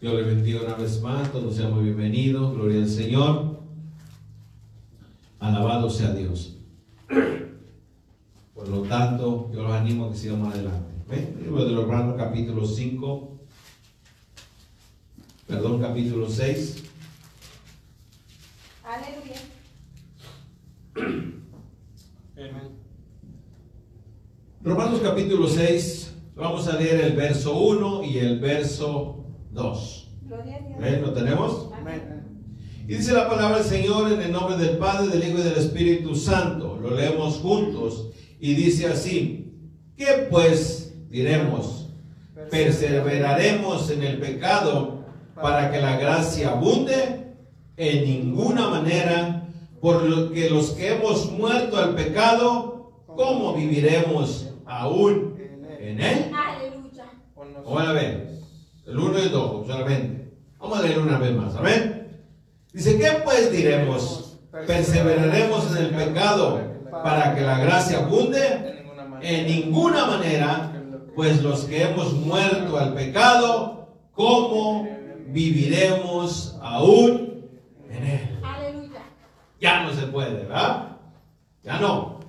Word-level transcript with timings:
Dios 0.00 0.14
le 0.14 0.22
bendiga 0.22 0.62
una 0.62 0.76
vez 0.76 1.02
más, 1.02 1.30
todos 1.30 1.56
seamos 1.56 1.82
bienvenidos, 1.82 2.54
gloria 2.54 2.78
al 2.78 2.88
Señor. 2.88 3.60
Alabado 5.38 5.90
sea 5.90 6.14
Dios. 6.14 6.56
Por 8.54 8.68
lo 8.68 8.80
tanto, 8.84 9.50
yo 9.52 9.62
los 9.62 9.72
animo 9.72 10.06
a 10.06 10.10
que 10.10 10.16
sigamos 10.16 10.54
adelante. 10.54 10.90
¿Ven? 11.06 11.36
Libro 11.42 11.66
de 11.66 11.72
los 11.72 11.84
Romanos 11.84 12.14
capítulo 12.16 12.64
5, 12.64 13.40
perdón, 15.46 15.82
capítulo 15.82 16.30
6. 16.30 16.84
Aleluya. 18.82 19.36
Romanos 24.62 25.00
capítulo 25.02 25.46
6, 25.46 26.14
vamos 26.36 26.66
a 26.68 26.78
leer 26.78 27.00
el 27.02 27.16
verso 27.16 27.54
1 27.54 28.04
y 28.04 28.16
el 28.16 28.40
verso 28.40 29.26
2. 29.52 29.99
Gloria 30.30 30.56
a 30.58 30.60
Dios. 30.60 30.78
¿Ven? 30.78 31.02
¿Lo 31.02 31.12
tenemos? 31.12 31.70
Amén. 31.76 32.46
Y 32.86 32.94
dice 32.94 33.12
la 33.12 33.28
palabra 33.28 33.56
del 33.56 33.66
Señor 33.66 34.12
en 34.12 34.22
el 34.22 34.30
nombre 34.30 34.56
del 34.56 34.78
Padre, 34.78 35.08
del 35.08 35.28
Hijo 35.28 35.38
y 35.38 35.42
del 35.42 35.56
Espíritu 35.56 36.14
Santo. 36.14 36.78
Lo 36.80 36.94
leemos 36.94 37.38
juntos 37.38 38.10
y 38.38 38.54
dice 38.54 38.86
así, 38.86 39.52
¿qué 39.96 40.28
pues 40.30 40.94
diremos? 41.08 41.88
¿Perseveraremos 42.48 43.90
en 43.90 44.04
el 44.04 44.20
pecado 44.20 45.04
para 45.34 45.72
que 45.72 45.80
la 45.80 45.96
gracia 45.96 46.50
abunde? 46.50 47.34
En 47.76 48.04
ninguna 48.04 48.68
manera, 48.68 49.48
por 49.80 50.04
lo 50.04 50.30
que 50.30 50.48
los 50.48 50.70
que 50.70 50.94
hemos 50.94 51.32
muerto 51.32 51.76
al 51.76 51.96
pecado, 51.96 53.02
¿cómo 53.08 53.54
viviremos 53.54 54.54
aún 54.64 55.34
en 55.80 56.00
él? 56.00 56.30
Aleluya. 56.32 57.10
Vamos 57.34 57.82
a 57.82 57.92
ver, 57.92 58.30
el 58.86 58.96
1 58.96 59.18
y 59.18 59.22
el 59.22 59.32
2 59.32 59.66
solamente. 59.66 60.19
Vamos 60.80 60.92
a 60.92 60.94
leer 60.94 61.06
una 61.06 61.18
vez 61.18 61.36
más, 61.36 61.56
amén. 61.56 62.22
Dice, 62.72 62.96
¿qué 62.96 63.20
pues 63.22 63.52
diremos? 63.52 64.38
¿Perseveraremos 64.66 65.76
en 65.76 65.84
el 65.84 65.90
pecado 65.90 66.58
para 66.90 67.34
que 67.34 67.42
la 67.42 67.58
gracia 67.58 67.98
abunde? 67.98 68.86
En 69.20 69.46
ninguna 69.46 70.06
manera, 70.06 70.72
pues 71.14 71.42
los 71.42 71.64
que 71.64 71.82
hemos 71.82 72.14
muerto 72.14 72.78
al 72.78 72.94
pecado, 72.94 73.88
¿cómo 74.12 74.88
viviremos 75.26 76.58
aún 76.62 77.44
en 77.90 78.06
él? 78.06 78.38
Aleluya. 78.42 79.02
Ya 79.60 79.82
no 79.82 79.92
se 79.92 80.06
puede, 80.06 80.44
¿verdad? 80.44 80.96
Ya 81.62 81.78
no. 81.78 82.20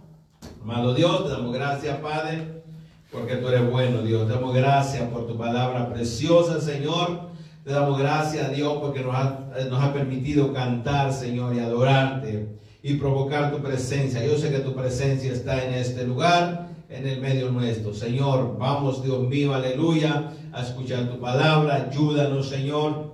Amado 0.61 0.93
Dios, 0.93 1.23
te 1.23 1.29
damos 1.29 1.53
gracias, 1.53 1.97
Padre, 1.99 2.63
porque 3.13 3.37
tú 3.37 3.47
eres 3.47 3.71
bueno, 3.71 4.01
Dios. 4.01 4.27
Te 4.27 4.33
damos 4.33 4.53
gracias 4.53 5.07
por 5.07 5.25
tu 5.25 5.37
palabra 5.37 5.87
preciosa, 5.93 6.59
Señor. 6.59 7.30
Te 7.63 7.71
damos 7.71 7.99
gracias, 7.99 8.55
Dios, 8.55 8.77
porque 8.81 9.01
nos 9.01 9.15
ha, 9.15 9.39
nos 9.69 9.83
ha 9.83 9.93
permitido 9.93 10.51
cantar, 10.53 11.13
Señor, 11.13 11.55
y 11.55 11.59
adorarte 11.59 12.47
y 12.81 12.95
provocar 12.95 13.51
tu 13.51 13.61
presencia. 13.61 14.25
Yo 14.25 14.37
sé 14.37 14.49
que 14.49 14.59
tu 14.59 14.73
presencia 14.73 15.31
está 15.31 15.63
en 15.63 15.75
este 15.75 16.05
lugar, 16.05 16.69
en 16.89 17.07
el 17.07 17.21
medio 17.21 17.51
nuestro. 17.51 17.93
Señor, 17.93 18.57
vamos, 18.57 19.03
Dios 19.03 19.21
mío, 19.27 19.53
aleluya, 19.53 20.31
a 20.51 20.63
escuchar 20.63 21.09
tu 21.09 21.19
palabra. 21.19 21.87
Ayúdanos, 21.89 22.49
Señor 22.49 23.11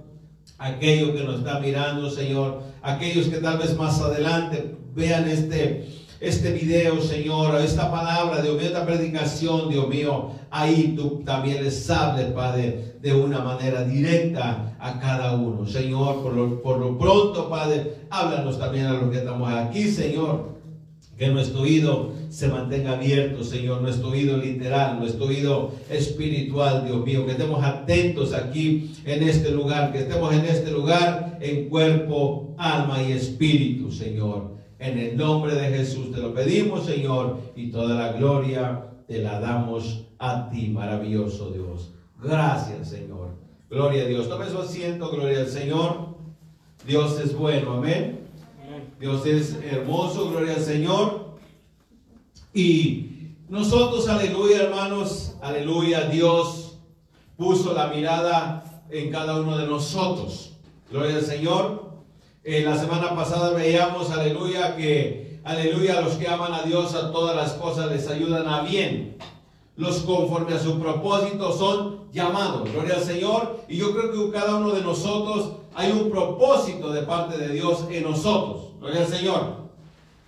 aquellos 0.57 1.11
que 1.11 1.23
nos 1.23 1.39
están 1.39 1.61
mirando, 1.61 2.09
Señor, 2.09 2.61
aquellos 2.81 3.27
que 3.27 3.37
tal 3.37 3.57
vez 3.57 3.75
más 3.77 3.99
adelante 4.01 4.75
vean 4.95 5.27
este, 5.27 5.87
este 6.19 6.51
video, 6.51 6.99
Señor, 7.01 7.59
esta 7.61 7.91
palabra, 7.91 8.41
Dios 8.41 8.55
mío, 8.55 8.65
esta 8.65 8.85
predicación, 8.85 9.69
Dios 9.69 9.87
mío, 9.87 10.31
ahí 10.49 10.93
tú 10.95 11.21
también 11.23 11.63
les 11.63 11.89
hables, 11.89 12.27
Padre, 12.27 12.95
de 13.01 13.13
una 13.13 13.39
manera 13.39 13.83
directa 13.83 14.75
a 14.79 14.99
cada 14.99 15.35
uno. 15.35 15.65
Señor, 15.67 16.23
por 16.23 16.33
lo, 16.33 16.61
por 16.61 16.79
lo 16.79 16.97
pronto, 16.97 17.49
Padre, 17.49 17.95
háblanos 18.09 18.57
también 18.57 18.87
a 18.87 18.93
los 18.93 19.11
que 19.11 19.17
estamos 19.17 19.51
aquí, 19.51 19.89
Señor. 19.89 20.57
Que 21.17 21.29
nuestro 21.29 21.61
oído 21.61 22.11
se 22.29 22.47
mantenga 22.47 22.91
abierto, 22.91 23.43
Señor, 23.43 23.81
nuestro 23.81 24.09
oído 24.09 24.37
literal, 24.37 24.99
nuestro 24.99 25.25
oído 25.25 25.71
espiritual, 25.89 26.85
Dios 26.85 27.03
mío, 27.03 27.25
que 27.25 27.31
estemos 27.31 27.63
atentos 27.63 28.33
aquí 28.33 28.91
en 29.03 29.23
este 29.23 29.49
lugar, 29.49 29.91
que 29.91 29.99
estemos 29.99 30.31
en 30.31 30.45
este 30.45 30.69
lugar 30.69 31.39
en 31.41 31.69
cuerpo, 31.69 32.53
alma 32.57 33.01
y 33.01 33.13
espíritu, 33.13 33.91
Señor. 33.91 34.56
En 34.79 34.97
el 34.97 35.17
nombre 35.17 35.55
de 35.55 35.75
Jesús 35.75 36.11
te 36.11 36.19
lo 36.19 36.33
pedimos, 36.33 36.85
Señor, 36.85 37.39
y 37.55 37.71
toda 37.71 37.95
la 37.95 38.13
gloria 38.13 38.87
te 39.07 39.19
la 39.19 39.39
damos 39.39 40.05
a 40.19 40.49
ti, 40.49 40.67
maravilloso 40.69 41.51
Dios. 41.51 41.93
Gracias, 42.21 42.89
Señor. 42.89 43.29
Gloria 43.69 44.03
a 44.03 44.05
Dios. 44.05 44.29
Tome 44.29 44.49
su 44.49 44.59
asiento, 44.59 45.09
gloria 45.09 45.39
al 45.39 45.47
Señor. 45.47 46.15
Dios 46.85 47.19
es 47.19 47.35
bueno, 47.35 47.73
amén. 47.73 48.27
Dios 48.99 49.25
es 49.25 49.57
hermoso, 49.63 50.29
gloria 50.29 50.55
al 50.55 50.61
Señor. 50.61 51.37
Y 52.53 53.33
nosotros, 53.49 54.07
aleluya, 54.07 54.63
hermanos, 54.63 55.35
aleluya, 55.41 56.09
Dios 56.09 56.77
puso 57.35 57.73
la 57.73 57.87
mirada 57.87 58.85
en 58.89 59.11
cada 59.11 59.39
uno 59.39 59.57
de 59.57 59.67
nosotros. 59.67 60.53
Gloria 60.91 61.15
al 61.15 61.23
Señor. 61.23 61.86
En 62.47 62.63
la 62.63 62.77
semana 62.77 63.13
pasada 63.13 63.49
veíamos, 63.49 64.09
aleluya, 64.09 64.77
que, 64.77 65.41
aleluya, 65.43 65.99
los 65.99 66.13
que 66.13 66.29
aman 66.29 66.53
a 66.53 66.61
Dios 66.61 66.95
a 66.95 67.11
todas 67.11 67.35
las 67.35 67.51
cosas 67.55 67.91
les 67.91 68.07
ayudan 68.07 68.47
a 68.47 68.61
bien. 68.61 69.17
Los 69.75 69.97
conforme 69.97 70.55
a 70.55 70.59
su 70.59 70.79
propósito 70.79 71.51
son 71.51 72.09
llamados. 72.13 72.71
Gloria 72.71 72.95
al 72.95 73.03
Señor. 73.03 73.65
Y 73.67 73.75
yo 73.75 73.91
creo 73.91 74.13
que 74.13 74.31
cada 74.31 74.55
uno 74.55 74.69
de 74.69 74.81
nosotros 74.81 75.55
hay 75.75 75.91
un 75.91 76.09
propósito 76.09 76.93
de 76.93 77.01
parte 77.01 77.37
de 77.37 77.49
Dios 77.49 77.83
en 77.91 78.03
nosotros. 78.03 78.71
Gloria 78.79 79.01
al 79.01 79.07
Señor. 79.07 79.41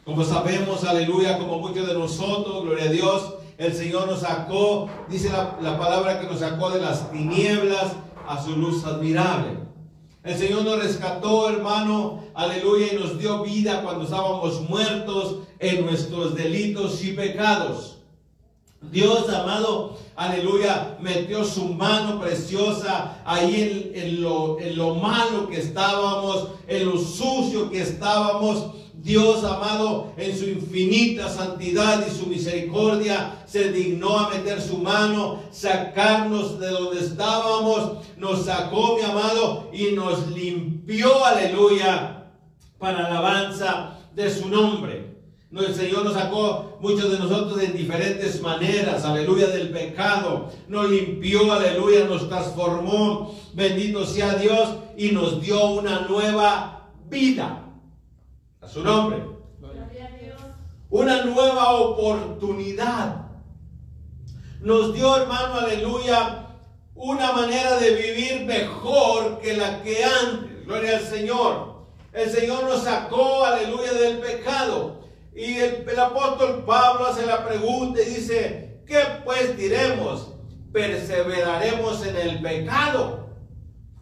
Como 0.03 0.25
sabemos, 0.25 0.83
aleluya, 0.83 1.37
como 1.37 1.59
muchos 1.59 1.87
de 1.87 1.93
nosotros, 1.93 2.65
gloria 2.65 2.89
a 2.89 2.91
Dios, 2.91 3.35
el 3.57 3.73
Señor 3.73 4.07
nos 4.07 4.19
sacó, 4.19 4.89
dice 5.07 5.31
la 5.61 5.79
palabra 5.79 6.19
que 6.19 6.27
nos 6.27 6.39
sacó 6.39 6.69
de 6.69 6.81
las 6.81 7.13
tinieblas 7.13 7.93
a 8.27 8.43
su 8.43 8.57
luz 8.57 8.83
admirable. 8.83 9.68
El 10.23 10.37
Señor 10.37 10.65
nos 10.65 10.83
rescató, 10.83 11.49
hermano, 11.49 12.23
aleluya, 12.33 12.87
y 12.91 12.97
nos 12.97 13.17
dio 13.17 13.41
vida 13.41 13.81
cuando 13.83 14.03
estábamos 14.03 14.61
muertos 14.69 15.37
en 15.59 15.85
nuestros 15.85 16.35
delitos 16.35 17.01
y 17.03 17.13
pecados. 17.13 17.99
Dios 18.81 19.29
amado, 19.29 19.97
aleluya, 20.17 20.97
metió 20.99 21.45
su 21.45 21.65
mano 21.65 22.19
preciosa 22.19 23.21
ahí 23.25 23.93
en, 23.95 24.03
en 24.03 24.21
lo, 24.21 24.59
en 24.59 24.77
lo 24.77 24.95
malo 24.95 25.47
que 25.49 25.59
estábamos, 25.59 26.49
en 26.67 26.85
lo 26.85 26.97
sucio 26.97 27.69
que 27.69 27.81
estábamos. 27.81 28.71
Dios 29.01 29.43
amado, 29.43 30.13
en 30.17 30.37
su 30.37 30.45
infinita 30.45 31.29
santidad 31.29 32.05
y 32.05 32.11
su 32.11 32.27
misericordia, 32.27 33.43
se 33.45 33.71
dignó 33.71 34.19
a 34.19 34.29
meter 34.29 34.61
su 34.61 34.77
mano, 34.77 35.41
sacarnos 35.51 36.59
de 36.59 36.67
donde 36.67 36.99
estábamos, 36.99 38.05
nos 38.17 38.45
sacó, 38.45 38.97
mi 38.97 39.03
amado, 39.03 39.69
y 39.71 39.91
nos 39.93 40.27
limpió, 40.29 41.25
aleluya, 41.25 42.25
para 42.77 43.05
alabanza 43.05 43.97
de 44.15 44.29
su 44.29 44.49
nombre. 44.49 45.09
No, 45.51 45.61
el 45.61 45.73
Señor 45.73 46.03
nos 46.03 46.13
sacó 46.13 46.77
muchos 46.79 47.11
de 47.11 47.17
nosotros 47.17 47.57
de 47.57 47.67
diferentes 47.67 48.39
maneras, 48.41 49.03
aleluya, 49.03 49.47
del 49.47 49.69
pecado. 49.69 50.51
Nos 50.67 50.89
limpió, 50.91 51.51
aleluya, 51.51 52.05
nos 52.05 52.29
transformó. 52.29 53.35
Bendito 53.53 54.05
sea 54.05 54.35
Dios 54.35 54.69
y 54.95 55.09
nos 55.09 55.41
dio 55.41 55.71
una 55.71 56.01
nueva 56.01 56.91
vida. 57.09 57.68
A 58.61 58.67
su 58.67 58.83
nombre. 58.83 59.23
Gloria 59.59 60.05
a 60.05 60.17
Dios. 60.17 60.41
Una 60.89 61.23
nueva 61.23 61.73
oportunidad. 61.75 63.27
Nos 64.61 64.93
dio, 64.93 65.15
hermano, 65.15 65.59
aleluya, 65.59 66.47
una 66.95 67.31
manera 67.31 67.77
de 67.77 67.91
vivir 67.91 68.45
mejor 68.45 69.39
que 69.39 69.55
la 69.55 69.81
que 69.81 70.03
antes. 70.03 70.65
Gloria 70.65 70.97
al 70.97 71.03
Señor. 71.03 71.85
El 72.11 72.29
Señor 72.29 72.65
nos 72.65 72.83
sacó, 72.83 73.45
aleluya, 73.45 73.93
del 73.93 74.19
pecado. 74.19 74.99
Y 75.33 75.55
el, 75.57 75.87
el 75.87 75.99
apóstol 75.99 76.63
Pablo 76.65 77.07
hace 77.07 77.25
la 77.25 77.47
pregunta 77.47 78.01
y 78.01 78.05
dice, 78.05 78.81
¿qué 78.85 78.99
pues 79.23 79.55
diremos? 79.57 80.33
¿Perseveraremos 80.73 82.05
en 82.05 82.17
el 82.17 82.41
pecado? 82.41 83.29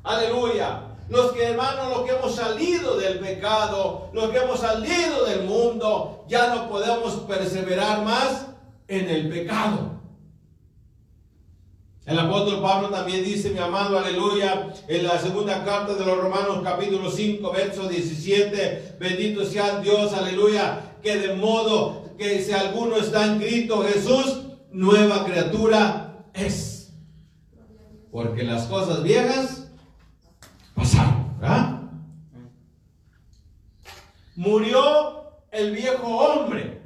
Aleluya. 0.04 0.87
Los 1.10 1.32
que 1.32 1.44
hermanos, 1.44 1.90
los 1.90 2.06
que 2.06 2.12
hemos 2.12 2.36
salido 2.36 2.98
del 2.98 3.20
pecado, 3.20 4.10
los 4.14 4.30
que 4.30 4.38
hemos 4.38 4.60
salido 4.60 5.26
del 5.26 5.44
mundo, 5.44 6.26
ya 6.28 6.54
no 6.54 6.70
podemos 6.70 7.14
perseverar 7.22 8.04
más 8.04 8.48
en 8.88 9.10
el 9.10 9.30
pecado. 9.30 9.98
El 12.06 12.20
apóstol 12.20 12.62
Pablo 12.62 12.90
también 12.90 13.24
dice, 13.24 13.50
mi 13.50 13.60
amado, 13.60 14.00
aleluya, 14.00 14.74
en 14.88 15.04
la 15.04 15.20
segunda 15.20 15.66
carta 15.66 15.94
de 15.94 16.06
los 16.06 16.18
Romanos 16.18 16.60
capítulo 16.64 17.12
5, 17.12 17.52
verso 17.52 17.88
17, 17.88 18.96
bendito 18.98 19.46
sea 19.46 19.80
Dios, 19.80 20.14
aleluya, 20.14 20.96
que 21.02 21.18
de 21.18 21.36
modo 21.36 22.04
que 22.18 22.42
si 22.42 22.54
alguno 22.54 22.96
está 22.96 23.26
en 23.26 23.40
Cristo 23.40 23.84
Jesús, 23.84 24.44
nueva 24.72 25.26
criatura 25.26 26.26
es. 26.34 26.94
Porque 28.10 28.44
las 28.44 28.68
cosas 28.68 29.04
viejas 29.04 29.67
Murió 34.48 35.24
el 35.52 35.72
viejo 35.72 36.08
hombre. 36.08 36.82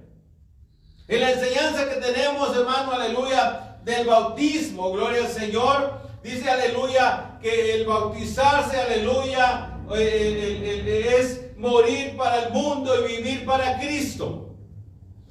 En 1.08 1.22
la 1.22 1.31
enseñanza 1.31 1.88
que 1.88 2.02
tenemos, 2.02 2.58
hermano, 2.58 2.94
aleluya, 2.94 3.78
del 3.84 4.08
bautismo, 4.08 4.92
gloria 4.92 5.22
al 5.22 5.31
Señor, 5.31 6.02
dice 6.24 6.50
aleluya, 6.50 7.38
que 7.40 7.75
el 7.75 7.86
bautizarse, 7.86 8.81
aleluya, 8.81 9.78
eh, 9.94 11.16
es 11.19 11.56
morir 11.56 12.18
para 12.18 12.46
el 12.46 12.52
mundo 12.52 12.96
y 13.08 13.18
vivir 13.18 13.46
para 13.46 13.78
Cristo. 13.80 14.56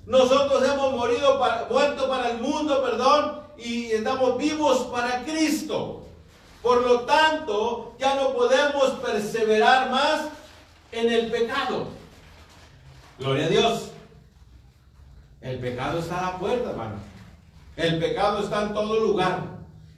Nosotros 0.06 0.62
hemos 0.68 0.92
morido 0.92 1.36
para, 1.40 1.66
muerto 1.68 2.08
para 2.08 2.30
el 2.30 2.38
mundo, 2.38 2.80
perdón, 2.80 3.40
y 3.58 3.86
estamos 3.86 4.38
vivos 4.38 4.88
para 4.92 5.24
Cristo. 5.24 6.06
Por 6.62 6.82
lo 6.86 7.00
tanto, 7.00 7.96
ya 7.98 8.14
no 8.14 8.34
podemos 8.34 8.90
perseverar 9.02 9.90
más 9.90 10.28
en 10.92 11.12
el 11.12 11.28
pecado. 11.28 11.99
Gloria 13.20 13.44
a 13.44 13.48
Dios. 13.48 13.90
El 15.42 15.58
pecado 15.58 15.98
está 15.98 16.18
a 16.18 16.32
la 16.32 16.38
puerta, 16.38 16.70
hermano. 16.70 16.96
El 17.76 17.98
pecado 17.98 18.42
está 18.42 18.62
en 18.62 18.74
todo 18.74 18.98
lugar. 18.98 19.40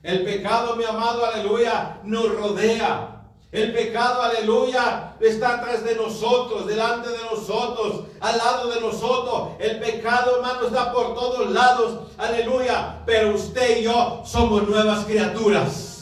El 0.02 0.24
pecado, 0.24 0.74
mi 0.74 0.84
amado, 0.84 1.24
aleluya, 1.24 1.98
nos 2.02 2.34
rodea. 2.34 3.22
El 3.52 3.72
pecado, 3.72 4.22
aleluya, 4.22 5.14
está 5.20 5.58
atrás 5.58 5.84
de 5.84 5.94
nosotros, 5.94 6.66
delante 6.66 7.10
de 7.10 7.18
nosotros, 7.30 8.06
al 8.18 8.38
lado 8.38 8.70
de 8.72 8.80
nosotros. 8.80 9.50
El 9.60 9.78
pecado, 9.78 10.36
hermano, 10.36 10.66
está 10.66 10.92
por 10.92 11.14
todos 11.14 11.50
lados, 11.50 12.08
aleluya. 12.18 13.02
Pero 13.06 13.36
usted 13.36 13.78
y 13.78 13.82
yo 13.84 14.22
somos 14.24 14.66
nuevas 14.66 15.04
criaturas 15.04 15.92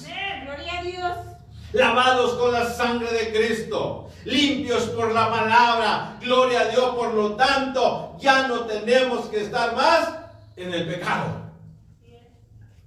lavados 1.72 2.34
con 2.34 2.52
la 2.52 2.68
sangre 2.70 3.12
de 3.12 3.32
Cristo, 3.32 4.09
limpios 4.24 4.84
por 4.90 5.12
la 5.12 5.30
palabra, 5.30 6.18
gloria 6.20 6.60
a 6.60 6.68
Dios, 6.68 6.94
por 6.94 7.14
lo 7.14 7.36
tanto, 7.36 8.16
ya 8.20 8.48
no 8.48 8.60
tenemos 8.66 9.26
que 9.26 9.42
estar 9.42 9.74
más 9.74 10.14
en 10.56 10.74
el 10.74 10.86
pecado. 10.86 11.50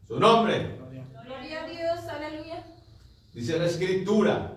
Su 0.08 0.20
nombre. 0.20 0.78
Gloria 1.26 1.64
a 1.64 1.68
Dios, 1.68 2.06
aleluya. 2.08 2.64
Dice 3.34 3.58
la 3.58 3.66
escritura 3.66 4.54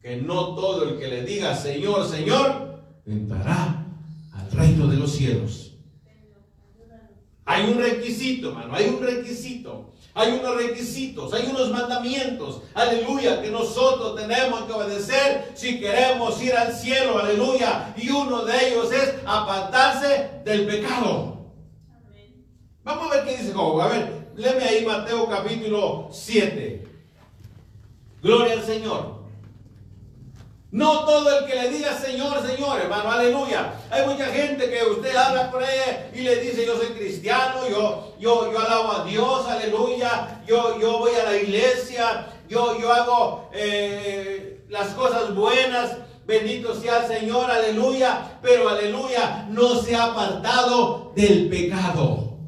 que 0.00 0.16
no 0.16 0.54
todo 0.54 0.88
el 0.88 0.98
que 0.98 1.08
le 1.08 1.22
diga 1.22 1.54
Señor, 1.54 2.08
Señor, 2.08 2.82
entrará 3.04 3.84
al 4.32 4.50
reino 4.50 4.86
de 4.86 4.96
los 4.96 5.12
cielos. 5.12 5.72
Hay 7.44 7.70
un 7.70 7.78
requisito, 7.78 8.48
hermano, 8.48 8.74
hay 8.74 8.88
un 8.88 9.00
requisito. 9.00 9.92
Hay 10.18 10.32
unos 10.32 10.56
requisitos, 10.56 11.34
hay 11.34 11.46
unos 11.50 11.70
mandamientos, 11.70 12.62
aleluya, 12.72 13.42
que 13.42 13.50
nosotros 13.50 14.16
tenemos 14.16 14.62
que 14.62 14.72
obedecer 14.72 15.52
si 15.54 15.78
queremos 15.78 16.42
ir 16.42 16.54
al 16.54 16.72
cielo, 16.72 17.18
aleluya. 17.18 17.92
Y 17.98 18.08
uno 18.08 18.42
de 18.46 18.66
ellos 18.66 18.90
es 18.92 19.12
apartarse 19.26 20.40
del 20.42 20.66
pecado. 20.66 21.36
Vamos 22.82 23.12
a 23.12 23.14
ver 23.16 23.24
qué 23.26 23.36
dice 23.36 23.52
Job. 23.52 23.78
A 23.78 23.88
ver, 23.88 24.30
léeme 24.36 24.64
ahí 24.64 24.86
Mateo 24.86 25.28
capítulo 25.28 26.08
7. 26.10 26.82
Gloria 28.22 28.54
al 28.54 28.62
Señor. 28.64 29.15
No 30.72 31.04
todo 31.04 31.38
el 31.38 31.46
que 31.46 31.54
le 31.54 31.70
diga 31.70 31.96
Señor, 31.96 32.44
Señor, 32.44 32.80
hermano, 32.80 33.10
aleluya. 33.12 33.72
Hay 33.90 34.06
mucha 34.06 34.26
gente 34.26 34.68
que 34.68 34.84
usted 34.84 35.14
habla 35.14 35.52
ella 35.60 36.10
y 36.12 36.22
le 36.22 36.36
dice, 36.40 36.66
yo 36.66 36.76
soy 36.76 36.88
cristiano, 36.88 37.68
yo, 37.70 38.14
yo, 38.18 38.52
yo 38.52 38.58
alabo 38.58 38.92
a 38.92 39.04
Dios, 39.04 39.46
aleluya, 39.46 40.42
yo, 40.46 40.78
yo 40.80 40.98
voy 40.98 41.12
a 41.14 41.30
la 41.30 41.36
iglesia, 41.36 42.26
yo, 42.48 42.78
yo 42.80 42.92
hago 42.92 43.48
eh, 43.54 44.64
las 44.68 44.88
cosas 44.88 45.34
buenas, 45.34 45.98
bendito 46.26 46.74
sea 46.74 47.06
el 47.06 47.20
Señor, 47.20 47.48
aleluya, 47.48 48.38
pero 48.42 48.68
aleluya, 48.68 49.46
no 49.48 49.76
se 49.76 49.94
ha 49.94 50.06
apartado 50.06 51.12
del 51.14 51.48
pecado. 51.48 52.38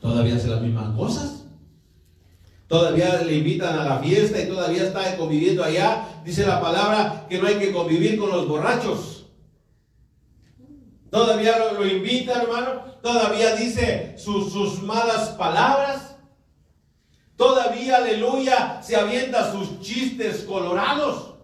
Todavía 0.00 0.34
hace 0.34 0.48
las 0.48 0.60
mismas 0.60 0.96
cosas 0.96 1.31
todavía 2.72 3.20
le 3.22 3.34
invitan 3.34 3.78
a 3.78 3.84
la 3.84 3.98
fiesta 3.98 4.40
y 4.40 4.46
todavía 4.46 4.84
está 4.84 5.14
conviviendo 5.18 5.62
allá. 5.62 6.08
Dice 6.24 6.46
la 6.46 6.58
palabra 6.58 7.26
que 7.28 7.38
no 7.38 7.46
hay 7.46 7.56
que 7.56 7.70
convivir 7.70 8.18
con 8.18 8.30
los 8.30 8.48
borrachos. 8.48 9.26
Todavía 11.10 11.58
lo, 11.58 11.86
invita, 11.86 12.40
hermano. 12.40 12.82
Todavía 13.02 13.56
dice 13.56 14.14
sus, 14.16 14.50
sus 14.50 14.82
malas 14.82 15.28
palabras. 15.30 16.16
Todavía, 17.36 17.96
aleluya, 17.98 18.82
se 18.82 18.96
avienta 18.96 19.52
sus 19.52 19.82
chistes 19.82 20.44
colorados. 20.44 21.34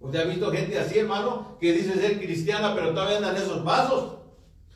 ¿Usted 0.00 0.18
ha 0.18 0.24
visto 0.24 0.50
gente 0.50 0.80
así, 0.80 0.98
hermano, 0.98 1.56
que 1.60 1.72
dice 1.72 1.94
ser 1.94 2.18
cristiana, 2.18 2.74
pero 2.74 2.90
todavía 2.90 3.18
andan 3.18 3.36
esos 3.36 3.60
pasos? 3.60 4.14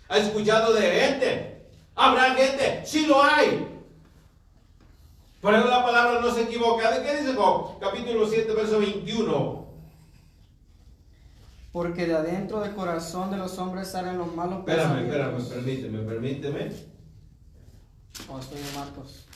¿Ha 0.08 0.18
escuchado 0.18 0.72
de 0.72 0.82
gente? 0.82 1.66
¿Habrá 1.96 2.32
gente? 2.36 2.82
Sí 2.84 3.06
lo 3.06 3.20
hay. 3.20 3.71
Por 5.42 5.54
eso 5.54 5.66
la 5.66 5.84
palabra 5.84 6.20
no 6.20 6.32
se 6.32 6.44
equivoca. 6.44 6.96
¿De 6.96 7.04
qué 7.04 7.20
dice 7.20 7.34
Job? 7.34 7.80
Capítulo 7.80 8.28
7, 8.28 8.54
verso 8.54 8.78
21. 8.78 9.66
Porque 11.72 12.06
de 12.06 12.14
adentro 12.14 12.60
del 12.60 12.72
corazón 12.74 13.32
de 13.32 13.38
los 13.38 13.58
hombres 13.58 13.88
salen 13.88 14.18
los 14.18 14.32
malos 14.36 14.60
espérame, 14.60 15.00
Espérame, 15.00 15.44
permíteme, 15.48 15.98
permíteme. 16.04 16.72
Oh, 18.28 18.38
estoy 18.38 18.60
en 18.60 18.74
Marcos. 18.76 19.26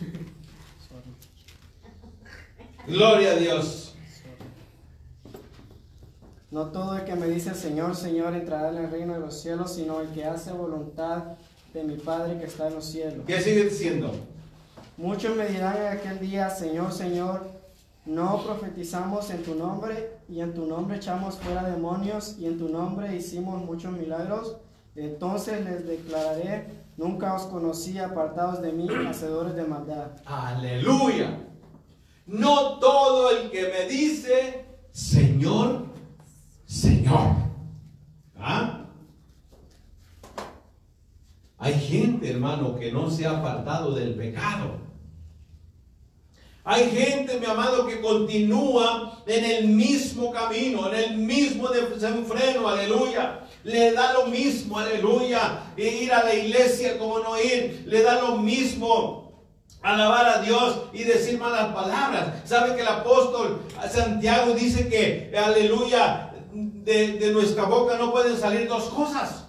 Gloria 2.86 3.30
a 3.30 3.36
Dios. 3.36 3.94
No 6.50 6.66
todo 6.66 6.98
el 6.98 7.04
que 7.04 7.14
me 7.14 7.28
dice 7.28 7.54
Señor, 7.54 7.96
Señor 7.96 8.34
entrará 8.34 8.68
en 8.70 8.84
el 8.84 8.90
reino 8.90 9.14
de 9.14 9.20
los 9.20 9.40
cielos, 9.40 9.72
sino 9.72 10.02
el 10.02 10.08
que 10.08 10.26
hace 10.26 10.52
voluntad 10.52 11.38
de 11.72 11.84
mi 11.84 11.94
Padre 11.94 12.38
que 12.38 12.44
está 12.44 12.68
en 12.68 12.74
los 12.74 12.84
cielos. 12.84 13.24
¿Qué 13.26 13.40
sigue 13.40 13.64
diciendo? 13.64 14.12
Muchos 15.00 15.34
me 15.34 15.48
dirán 15.48 15.78
en 15.78 15.86
aquel 15.86 16.20
día, 16.20 16.50
Señor, 16.50 16.92
Señor, 16.92 17.48
no 18.04 18.42
profetizamos 18.44 19.30
en 19.30 19.42
tu 19.42 19.54
nombre 19.54 20.18
y 20.28 20.42
en 20.42 20.52
tu 20.52 20.66
nombre 20.66 20.98
echamos 20.98 21.36
fuera 21.36 21.62
demonios 21.62 22.36
y 22.38 22.44
en 22.44 22.58
tu 22.58 22.68
nombre 22.68 23.16
hicimos 23.16 23.64
muchos 23.64 23.92
milagros. 23.92 24.58
Entonces 24.94 25.64
les 25.64 25.86
declararé, 25.86 26.66
nunca 26.98 27.32
os 27.32 27.44
conocí 27.44 27.98
apartados 27.98 28.60
de 28.60 28.72
mí, 28.72 28.88
hacedores 29.08 29.54
de 29.54 29.64
maldad. 29.64 30.10
Aleluya. 30.26 31.48
No 32.26 32.78
todo 32.78 33.30
el 33.30 33.50
que 33.50 33.62
me 33.68 33.88
dice, 33.88 34.66
Señor, 34.92 35.86
Señor. 36.66 37.36
¿Ah? 38.38 38.84
Hay 41.56 41.72
gente, 41.72 42.30
hermano, 42.30 42.76
que 42.76 42.92
no 42.92 43.08
se 43.08 43.24
ha 43.24 43.38
apartado 43.38 43.94
del 43.94 44.14
pecado. 44.14 44.89
Hay 46.64 46.90
gente, 46.90 47.40
mi 47.40 47.46
amado, 47.46 47.86
que 47.86 48.00
continúa 48.00 49.22
en 49.26 49.44
el 49.44 49.68
mismo 49.68 50.30
camino, 50.30 50.92
en 50.92 50.94
el 50.94 51.16
mismo 51.16 51.68
desenfreno, 51.68 52.68
aleluya. 52.68 53.40
Le 53.64 53.92
da 53.92 54.12
lo 54.12 54.26
mismo, 54.26 54.78
aleluya. 54.78 55.72
Ir 55.76 56.12
a 56.12 56.24
la 56.24 56.34
iglesia 56.34 56.98
como 56.98 57.18
no 57.20 57.40
ir, 57.40 57.84
le 57.86 58.02
da 58.02 58.20
lo 58.20 58.36
mismo 58.36 59.46
alabar 59.80 60.28
a 60.28 60.42
Dios 60.42 60.82
y 60.92 61.04
decir 61.04 61.38
malas 61.38 61.72
palabras. 61.72 62.42
¿Sabe 62.44 62.74
que 62.74 62.82
el 62.82 62.88
apóstol 62.88 63.62
Santiago 63.90 64.52
dice 64.52 64.88
que, 64.88 65.34
aleluya, 65.36 66.30
de, 66.52 67.12
de 67.12 67.32
nuestra 67.32 67.64
boca 67.64 67.96
no 67.96 68.12
pueden 68.12 68.38
salir 68.38 68.68
dos 68.68 68.84
cosas? 68.90 69.46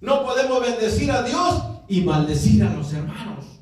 No 0.00 0.24
podemos 0.24 0.60
bendecir 0.62 1.10
a 1.10 1.22
Dios 1.22 1.62
y 1.88 2.00
maldecir 2.00 2.62
a 2.62 2.70
los 2.70 2.90
hermanos 2.92 3.53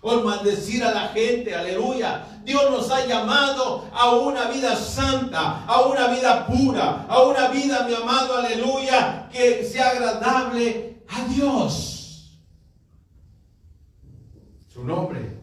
o 0.00 0.22
maldecir 0.22 0.82
a 0.82 0.92
la 0.92 1.08
gente, 1.08 1.54
aleluya. 1.54 2.26
Dios 2.44 2.70
nos 2.70 2.90
ha 2.90 3.06
llamado 3.06 3.88
a 3.92 4.16
una 4.16 4.50
vida 4.50 4.74
santa, 4.76 5.64
a 5.66 5.82
una 5.82 6.08
vida 6.08 6.46
pura, 6.46 7.06
a 7.08 7.22
una 7.22 7.48
vida, 7.48 7.86
mi 7.86 7.94
amado, 7.94 8.36
aleluya, 8.36 9.28
que 9.30 9.64
sea 9.64 9.90
agradable 9.90 11.02
a 11.08 11.24
Dios. 11.28 12.38
Su 14.68 14.84
nombre. 14.84 15.40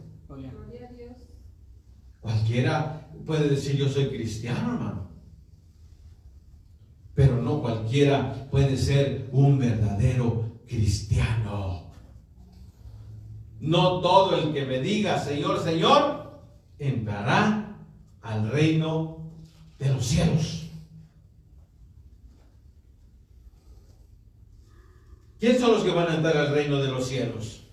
Cualquiera 2.27 3.07
puede 3.25 3.49
decir 3.49 3.77
yo 3.77 3.87
soy 3.87 4.09
cristiano, 4.09 4.73
hermano. 4.73 5.07
Pero 7.13 7.37
no 7.37 7.61
cualquiera 7.61 8.47
puede 8.51 8.75
ser 8.75 9.29
un 9.31 9.57
verdadero 9.57 10.59
cristiano. 10.67 11.76
No 13.59 14.01
todo 14.01 14.37
el 14.37 14.53
que 14.53 14.65
me 14.65 14.79
diga 14.79 15.19
Señor, 15.19 15.63
Señor, 15.63 16.41
entrará 16.77 17.75
al 18.21 18.49
reino 18.49 19.31
de 19.79 19.89
los 19.89 20.05
cielos. 20.05 20.67
¿Quién 25.39 25.59
son 25.59 25.73
los 25.73 25.83
que 25.83 25.91
van 25.91 26.09
a 26.09 26.15
entrar 26.15 26.37
al 26.37 26.53
reino 26.53 26.81
de 26.81 26.87
los 26.87 27.07
cielos? 27.07 27.63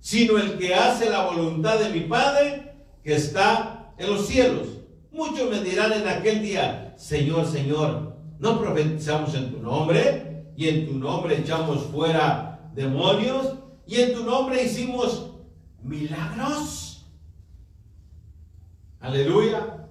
Sino 0.00 0.38
el 0.38 0.58
que 0.58 0.74
hace 0.74 1.10
la 1.10 1.26
voluntad 1.26 1.78
de 1.78 1.90
mi 1.90 2.00
Padre 2.00 2.74
que 3.02 3.14
está 3.14 3.92
en 3.98 4.10
los 4.10 4.26
cielos. 4.26 4.68
Muchos 5.12 5.50
me 5.50 5.60
dirán 5.62 5.92
en 5.92 6.08
aquel 6.08 6.42
día, 6.42 6.94
Señor, 6.96 7.46
Señor, 7.46 8.16
no 8.38 8.60
profetizamos 8.60 9.34
en 9.34 9.52
tu 9.52 9.58
nombre 9.60 10.44
y 10.56 10.68
en 10.68 10.86
tu 10.86 10.94
nombre 10.94 11.38
echamos 11.38 11.84
fuera 11.84 12.70
demonios 12.74 13.54
y 13.86 13.96
en 13.96 14.14
tu 14.14 14.24
nombre 14.24 14.62
hicimos 14.62 15.36
milagros. 15.82 17.06
Aleluya. 19.00 19.88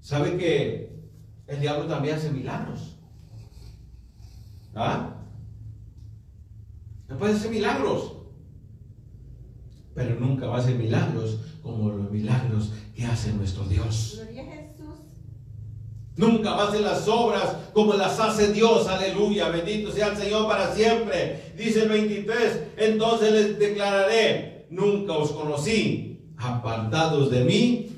¿Sabe 0.00 0.36
que 0.38 1.02
el 1.46 1.60
diablo 1.60 1.86
también 1.86 2.16
hace 2.16 2.30
milagros? 2.30 2.96
¿Ah? 4.74 5.12
Puede 7.18 7.34
hacer 7.34 7.50
milagros. 7.50 8.12
Pero 9.94 10.20
nunca 10.20 10.46
va 10.46 10.56
a 10.56 10.60
hacer 10.60 10.76
milagros 10.76 11.40
como 11.62 11.90
los 11.90 12.10
milagros 12.10 12.72
que 12.94 13.04
hace 13.04 13.32
nuestro 13.32 13.64
Dios. 13.64 14.20
Gloria. 14.22 14.55
Nunca 16.16 16.52
va 16.52 16.64
a 16.64 16.68
hacer 16.68 16.80
las 16.80 17.06
obras 17.08 17.56
como 17.74 17.92
las 17.92 18.18
hace 18.18 18.52
Dios. 18.52 18.88
Aleluya. 18.88 19.50
Bendito 19.50 19.92
sea 19.92 20.08
el 20.08 20.16
Señor 20.16 20.48
para 20.48 20.74
siempre. 20.74 21.52
Dice 21.56 21.82
el 21.82 21.90
23. 21.90 22.60
Entonces 22.78 23.32
les 23.32 23.58
declararé, 23.58 24.66
nunca 24.70 25.12
os 25.12 25.30
conocí. 25.32 26.32
Apartados 26.38 27.30
de 27.30 27.44
mí, 27.44 27.88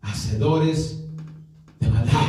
hacedores 0.00 1.04
de 1.78 1.88
maldad. 1.88 2.20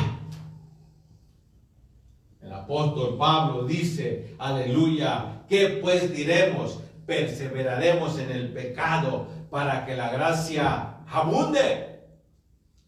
El 2.42 2.54
apóstol 2.54 3.18
Pablo 3.18 3.66
dice, 3.66 4.36
aleluya, 4.38 5.44
¿qué 5.50 5.80
pues 5.82 6.16
diremos? 6.16 6.80
Perseveraremos 7.06 8.20
en 8.20 8.32
el 8.32 8.54
pecado 8.54 9.28
para 9.50 9.86
que 9.86 9.96
la 9.96 10.12
gracia 10.12 10.98
abunde. 11.08 11.97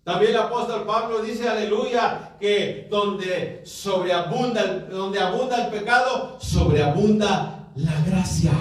También 0.04 0.32
el 0.32 0.40
apóstol 0.40 0.86
Pablo 0.86 1.22
dice, 1.22 1.48
aleluya, 1.48 2.36
que 2.40 2.88
donde 2.90 3.62
sobreabunda, 3.66 4.66
donde 4.90 5.20
abunda 5.20 5.66
el 5.66 5.72
pecado, 5.72 6.38
sobreabunda 6.40 7.70
la 7.76 7.94
gracia. 8.08 8.52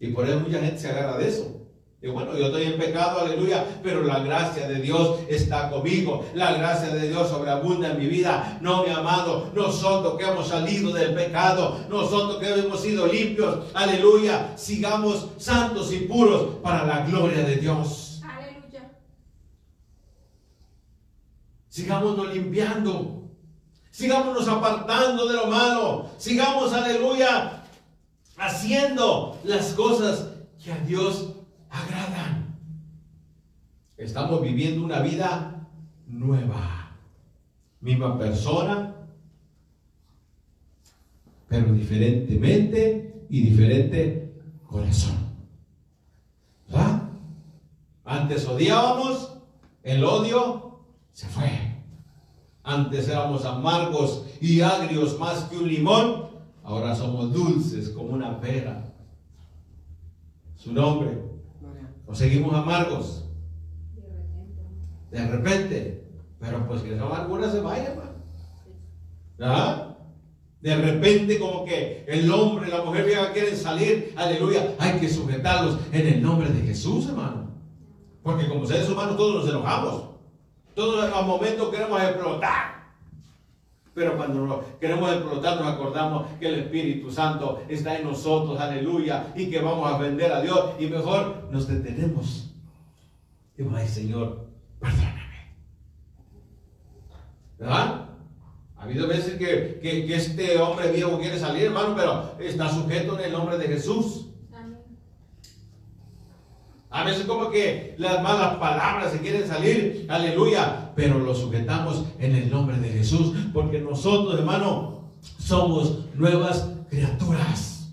Y 0.00 0.08
por 0.08 0.28
eso 0.28 0.40
mucha 0.40 0.60
gente 0.60 0.78
se 0.78 0.88
agarra 0.90 1.18
de 1.18 1.28
eso. 1.28 1.58
Y 2.00 2.06
bueno, 2.06 2.36
yo 2.38 2.46
estoy 2.46 2.62
en 2.62 2.78
pecado, 2.78 3.22
aleluya, 3.22 3.64
pero 3.82 4.04
la 4.04 4.20
gracia 4.20 4.68
de 4.68 4.76
Dios 4.76 5.18
está 5.28 5.68
conmigo. 5.68 6.24
La 6.32 6.52
gracia 6.52 6.90
de 6.90 7.08
Dios 7.08 7.28
sobreabunda 7.28 7.90
en 7.90 7.98
mi 7.98 8.06
vida. 8.06 8.58
No, 8.60 8.84
mi 8.84 8.90
amado, 8.90 9.50
nosotros 9.52 10.16
que 10.16 10.24
hemos 10.24 10.46
salido 10.46 10.92
del 10.92 11.12
pecado, 11.12 11.80
nosotros 11.88 12.36
que 12.36 12.54
hemos 12.54 12.80
sido 12.80 13.08
limpios, 13.08 13.64
aleluya, 13.74 14.56
sigamos 14.56 15.30
santos 15.38 15.92
y 15.92 16.00
puros 16.00 16.58
para 16.62 16.86
la 16.86 17.04
gloria 17.04 17.42
de 17.42 17.56
Dios. 17.56 18.22
Aleluya. 18.22 18.92
Sigámonos 21.68 22.32
limpiando. 22.34 23.30
Sigámonos 23.90 24.46
apartando 24.48 25.26
de 25.26 25.34
lo 25.34 25.46
malo. 25.46 26.10
Sigamos, 26.18 26.72
aleluya, 26.72 27.64
haciendo 28.36 29.38
las 29.44 29.72
cosas 29.72 30.28
que 30.62 30.72
a 30.72 30.78
Dios 30.80 31.34
agradan. 31.68 32.56
Estamos 33.96 34.40
viviendo 34.42 34.84
una 34.84 35.00
vida 35.00 35.68
nueva. 36.06 36.92
Misma 37.80 38.18
persona, 38.18 38.94
pero 41.48 41.72
diferentemente 41.72 43.24
y 43.28 43.42
diferente 43.42 44.32
corazón. 44.66 45.16
¿Verdad? 46.68 47.02
Antes 48.04 48.46
odiábamos, 48.46 49.38
el 49.82 50.04
odio 50.04 50.67
se 51.18 51.26
fue. 51.26 51.50
Antes 52.62 53.08
éramos 53.08 53.44
amargos 53.44 54.24
y 54.40 54.60
agrios 54.60 55.18
más 55.18 55.42
que 55.46 55.56
un 55.56 55.66
limón, 55.66 56.28
ahora 56.62 56.94
somos 56.94 57.32
dulces 57.32 57.88
como 57.88 58.10
una 58.10 58.40
pera. 58.40 58.94
Su 60.54 60.72
nombre. 60.72 61.24
O 62.06 62.14
seguimos 62.14 62.54
amargos 62.54 63.24
de 65.10 65.26
repente. 65.26 66.04
Pero 66.38 66.68
pues 66.68 66.82
que 66.82 66.94
esa 66.94 67.04
amargura 67.04 67.50
se 67.50 67.62
vaya, 67.62 67.88
hermano. 67.88 68.12
¿Ah? 69.40 69.96
De 70.60 70.76
repente 70.76 71.40
como 71.40 71.64
que 71.64 72.04
el 72.06 72.30
hombre 72.30 72.68
y 72.68 72.70
la 72.70 72.84
mujer 72.84 73.10
ya 73.10 73.32
quieren 73.32 73.56
salir, 73.56 74.14
aleluya, 74.16 74.76
hay 74.78 75.00
que 75.00 75.08
sujetarlos 75.08 75.80
en 75.90 76.06
el 76.06 76.22
nombre 76.22 76.48
de 76.48 76.62
Jesús, 76.62 77.08
hermano. 77.08 77.48
Porque 78.22 78.46
como 78.46 78.64
seres 78.64 78.88
humanos 78.88 79.16
todos 79.16 79.42
nos 79.42 79.52
enojamos. 79.52 80.07
Todos 80.78 81.12
a 81.12 81.22
momentos 81.22 81.70
queremos 81.70 82.00
explotar. 82.00 82.86
Pero 83.94 84.16
cuando 84.16 84.64
queremos 84.80 85.10
explotar 85.12 85.56
nos 85.58 85.72
acordamos 85.74 86.28
que 86.38 86.46
el 86.46 86.54
Espíritu 86.60 87.10
Santo 87.10 87.64
está 87.68 87.98
en 87.98 88.04
nosotros, 88.04 88.60
aleluya, 88.60 89.32
y 89.34 89.50
que 89.50 89.60
vamos 89.60 89.90
a 89.90 89.96
ofender 89.96 90.32
a 90.32 90.40
Dios 90.40 90.70
y 90.78 90.86
mejor 90.86 91.48
nos 91.50 91.66
detenemos. 91.66 92.54
Y 93.56 93.64
vamos, 93.64 93.80
ay 93.80 93.88
Señor, 93.88 94.46
perdóname. 94.78 95.48
¿Verdad? 97.58 98.04
Ha 98.76 98.82
habido 98.84 99.08
veces 99.08 99.34
que, 99.34 99.80
que- 99.82 100.06
que 100.06 100.14
este 100.14 100.58
hombre 100.60 100.92
viejo 100.92 101.18
quiere 101.18 101.40
salir, 101.40 101.64
hermano, 101.64 101.96
pero 101.96 102.36
está 102.38 102.68
sujeto 102.68 103.18
en 103.18 103.24
el 103.24 103.32
nombre 103.32 103.58
de 103.58 103.66
Jesús. 103.66 104.27
A 106.90 107.04
veces 107.04 107.26
como 107.26 107.50
que 107.50 107.94
las 107.98 108.22
malas 108.22 108.56
palabras 108.56 109.12
se 109.12 109.20
quieren 109.20 109.46
salir, 109.46 110.06
aleluya, 110.08 110.92
pero 110.96 111.18
lo 111.18 111.34
sujetamos 111.34 112.04
en 112.18 112.34
el 112.34 112.50
nombre 112.50 112.78
de 112.78 112.88
Jesús, 112.88 113.34
porque 113.52 113.78
nosotros, 113.80 114.38
hermano, 114.38 115.10
somos 115.38 116.06
nuevas 116.14 116.70
criaturas. 116.88 117.92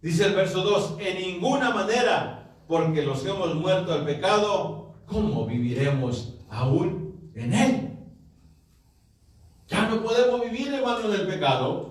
Dice 0.00 0.26
el 0.26 0.34
verso 0.34 0.62
2, 0.62 0.96
en 1.00 1.18
ninguna 1.18 1.70
manera, 1.70 2.54
porque 2.68 3.02
los 3.02 3.22
que 3.22 3.30
hemos 3.30 3.54
muerto 3.56 3.92
al 3.92 4.04
pecado, 4.04 4.94
¿cómo 5.06 5.44
viviremos 5.44 6.34
aún 6.48 7.30
en 7.34 7.52
él? 7.52 7.98
Ya 9.66 9.88
no 9.88 10.02
podemos 10.02 10.40
vivir, 10.42 10.72
hermano, 10.72 11.12
en 11.12 11.20
el 11.20 11.26
pecado. 11.26 11.87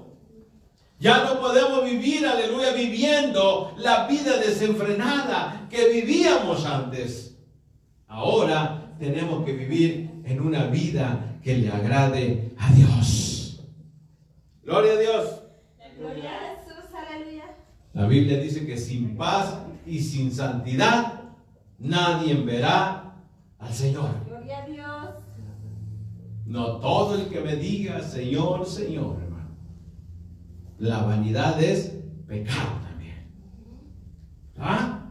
Ya 0.99 1.23
no 1.23 1.39
podemos 1.39 1.85
vivir, 1.85 2.25
aleluya, 2.25 2.73
viviendo 2.73 3.75
la 3.77 4.07
vida 4.07 4.37
desenfrenada 4.37 5.67
que 5.69 5.89
vivíamos 5.89 6.65
antes. 6.65 7.37
Ahora 8.07 8.95
tenemos 8.97 9.45
que 9.45 9.53
vivir 9.53 10.09
en 10.25 10.41
una 10.41 10.65
vida 10.65 11.37
que 11.43 11.55
le 11.55 11.71
agrade 11.71 12.51
a 12.57 12.71
Dios. 12.73 13.61
Gloria 14.63 14.93
a 14.93 14.97
Dios. 14.97 15.41
Gloria 15.99 16.31
a 16.31 16.55
Jesús. 16.55 16.89
Aleluya. 16.95 17.55
La 17.93 18.07
Biblia 18.07 18.39
dice 18.39 18.65
que 18.65 18.77
sin 18.77 19.15
paz 19.15 19.55
y 19.85 19.99
sin 19.99 20.31
santidad 20.33 21.21
nadie 21.77 22.33
verá 22.33 23.13
al 23.59 23.73
Señor. 23.73 24.09
Gloria 24.25 24.63
a 24.63 24.65
Dios. 24.65 25.09
No 26.47 26.77
todo 26.77 27.15
el 27.15 27.27
que 27.27 27.39
me 27.41 27.55
diga 27.55 28.01
Señor, 28.01 28.65
Señor. 28.65 29.26
La 30.79 31.03
vanidad 31.03 31.61
es 31.61 31.93
pecado 32.27 32.79
también. 32.87 33.31
¿Ah? 34.57 35.09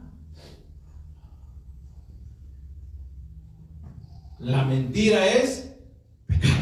La 4.38 4.64
mentira 4.64 5.26
es 5.26 5.75
pecado. 6.26 6.52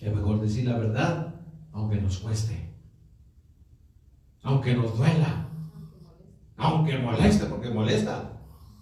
Es 0.00 0.14
mejor 0.14 0.40
decir 0.40 0.66
la 0.66 0.78
verdad, 0.78 1.34
aunque 1.72 2.00
nos 2.00 2.18
cueste. 2.18 2.70
Aunque 4.42 4.74
nos 4.74 4.96
duela. 4.96 5.48
Aunque 6.56 6.98
moleste, 6.98 7.46
porque 7.46 7.70
molesta. 7.70 8.38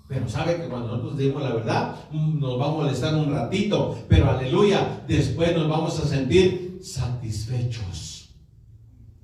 Pero 0.09 0.29
sabe 0.29 0.57
que 0.57 0.69
cuando 0.69 0.89
nosotros 0.89 1.17
decimos 1.17 1.43
la 1.43 1.55
verdad, 1.55 1.97
mm, 2.13 2.39
nos 2.39 2.61
va 2.61 2.67
a 2.67 2.71
molestar 2.71 3.15
un 3.15 3.33
ratito, 3.33 3.99
pero 4.09 4.31
aleluya, 4.31 5.03
después 5.09 5.57
nos 5.57 5.69
vamos 5.69 5.99
a 5.99 6.07
sentir 6.07 6.66
satisfechos, 6.87 8.35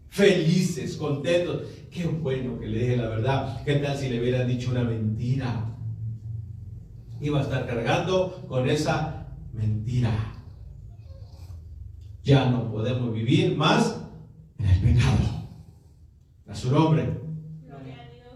felices, 0.09 0.97
contentos. 0.97 1.63
Qué 1.91 2.07
bueno 2.07 2.59
que 2.59 2.67
le 2.67 2.79
dije 2.79 2.97
la 2.97 3.09
verdad. 3.09 3.63
¿Qué 3.65 3.77
tal 3.77 3.97
si 3.97 4.09
le 4.09 4.21
hubieran 4.21 4.49
dicho 4.49 4.71
una 4.71 4.83
mentira? 4.83 5.77
Iba 7.21 7.39
a 7.39 7.43
estar 7.43 7.67
cargando 7.67 8.45
con 8.49 8.69
esa 8.69 9.29
mentira. 9.53 10.11
Ya 12.25 12.51
no 12.51 12.71
podemos 12.71 13.15
vivir 13.15 13.57
más 13.57 14.01
en 14.59 14.67
el 14.67 14.81
pecado. 14.81 15.19
A 16.49 16.55
su 16.55 16.71
nombre. 16.71 17.21
Gloria 17.65 17.97
a 17.97 18.11
Dios. 18.11 18.33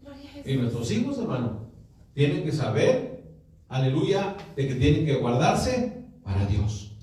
Gloria 0.00 0.30
a 0.44 0.50
Y 0.50 0.56
nuestros 0.56 0.90
hijos, 0.92 1.18
hermano, 1.18 1.70
tienen 2.14 2.44
que 2.44 2.52
saber, 2.52 3.34
aleluya, 3.68 4.36
de 4.56 4.68
que 4.68 4.74
tienen 4.76 5.04
que 5.04 5.16
guardarse 5.16 6.06
para 6.22 6.46
Dios. 6.46 6.96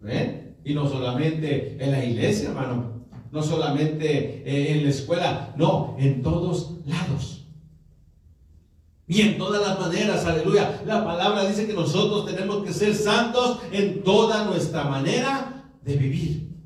¿Ven? 0.00 0.41
Y 0.64 0.74
no 0.74 0.88
solamente 0.88 1.76
en 1.82 1.90
la 1.90 2.04
iglesia, 2.04 2.50
hermano. 2.50 3.02
no 3.30 3.42
solamente 3.42 4.42
eh, 4.44 4.72
en 4.72 4.84
la 4.84 4.90
escuela, 4.90 5.54
no, 5.56 5.96
en 5.98 6.22
todos 6.22 6.72
lados. 6.86 7.46
Y 9.06 9.20
en 9.22 9.38
todas 9.38 9.60
las 9.66 9.78
maneras, 9.78 10.24
aleluya. 10.24 10.82
La 10.86 11.04
palabra 11.04 11.44
dice 11.46 11.66
que 11.66 11.74
nosotros 11.74 12.26
tenemos 12.26 12.64
que 12.64 12.72
ser 12.72 12.94
santos 12.94 13.60
en 13.70 14.02
toda 14.02 14.44
nuestra 14.44 14.84
manera 14.84 15.64
de 15.84 15.96
vivir. 15.96 16.56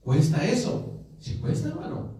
¿Cuesta 0.00 0.46
eso? 0.46 1.02
Sí 1.18 1.36
cuesta, 1.38 1.68
hermano. 1.68 2.14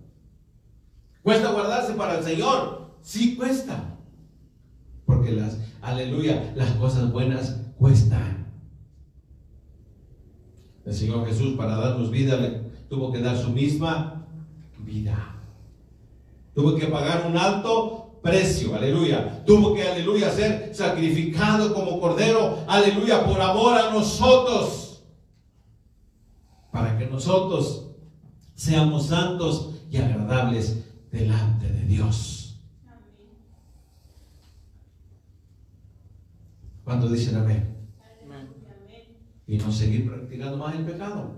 ¿Cuesta 1.23 1.53
guardarse 1.53 1.95
para 1.95 2.19
el 2.19 2.25
Señor? 2.25 2.91
Sí 3.01 3.37
cuesta. 3.37 3.97
Porque 5.07 5.33
las, 5.33 5.57
aleluya, 5.81 6.53
las 6.55 6.73
cosas 6.73 7.11
buenas 7.11 7.57
cuestan. 7.79 8.38
El 10.89 10.95
Señor 10.95 11.27
Jesús 11.27 11.55
para 11.55 11.77
darnos 11.77 12.11
vida 12.11 12.39
le 12.39 12.63
tuvo 12.89 13.13
que 13.13 13.21
dar 13.21 13.37
su 13.37 13.51
misma 13.51 14.25
vida. 14.79 15.37
Tuvo 16.55 16.77
que 16.77 16.87
pagar 16.87 17.27
un 17.29 17.37
alto 17.37 18.19
precio, 18.23 18.75
aleluya. 18.75 19.45
Tuvo 19.45 19.75
que, 19.75 19.87
aleluya, 19.87 20.31
ser 20.31 20.75
sacrificado 20.75 21.75
como 21.75 22.01
cordero, 22.01 22.61
aleluya, 22.67 23.23
por 23.27 23.39
amor 23.39 23.77
a 23.77 23.93
nosotros. 23.93 25.03
Para 26.73 26.97
que 26.97 27.05
nosotros 27.05 27.91
seamos 28.55 29.09
santos 29.09 29.75
y 29.91 29.99
agradables 29.99 30.87
delante 31.13 31.71
de 31.71 31.85
Dios. 31.85 32.57
¿Cuántos 36.83 37.13
dicen? 37.13 37.37
Amén. 37.37 37.78
Y 39.49 39.57
no 39.57 39.73
seguir 39.73 40.07
practicando 40.07 40.59
más 40.59 40.75
el 40.75 40.85
pecado. 40.85 41.35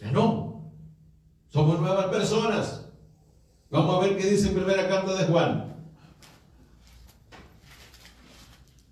Ya 0.00 0.12
no. 0.12 0.70
Somos 1.48 1.80
nuevas 1.80 2.06
personas. 2.06 2.86
Vamos 3.70 3.96
a 3.96 4.06
ver 4.06 4.16
qué 4.16 4.30
dice 4.30 4.48
en 4.48 4.54
primera 4.54 4.88
carta 4.88 5.16
de 5.16 5.24
Juan. 5.24 5.74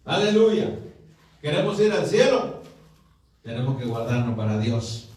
Aleluya. 0.04 0.76
¿Queremos 1.40 1.78
ir 1.78 1.92
al 1.92 2.04
cielo? 2.04 2.62
Tenemos 3.42 3.78
que 3.78 3.84
guardarnos 3.84 4.36
para 4.36 4.58
Dios. 4.58 5.10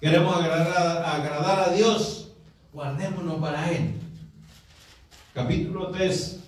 Queremos 0.00 0.36
agradar, 0.36 1.04
agradar 1.04 1.68
a 1.68 1.72
Dios. 1.72 2.32
Guardémonos 2.72 3.40
para 3.40 3.70
Él. 3.70 3.94
Capítulo 5.32 5.92
3 5.92 6.40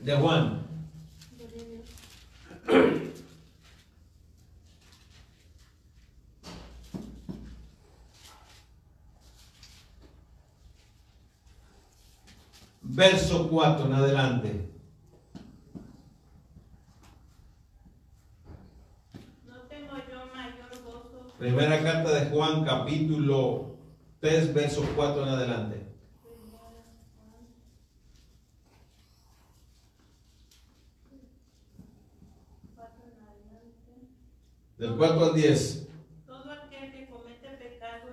de 0.00 0.16
Juan. 0.16 0.57
Verso 13.02 13.48
4 13.48 13.86
en 13.86 13.92
adelante. 13.92 14.70
No 19.46 19.56
tengo 19.68 19.92
yo 20.10 20.26
mayor 20.34 20.82
gozo 20.84 21.32
Primera 21.38 21.80
carta 21.80 22.10
de 22.12 22.28
Juan, 22.30 22.64
capítulo 22.64 23.76
3, 24.20 24.52
verso 24.52 24.82
4 24.96 25.22
en 25.22 25.28
adelante. 25.28 25.86
Del 34.78 34.96
4 34.96 35.24
al 35.24 35.34
10. 35.34 35.88
Todo 36.26 36.52
aquel 36.52 36.92
que 36.92 37.08
comete 37.10 37.48
pecado 37.48 38.08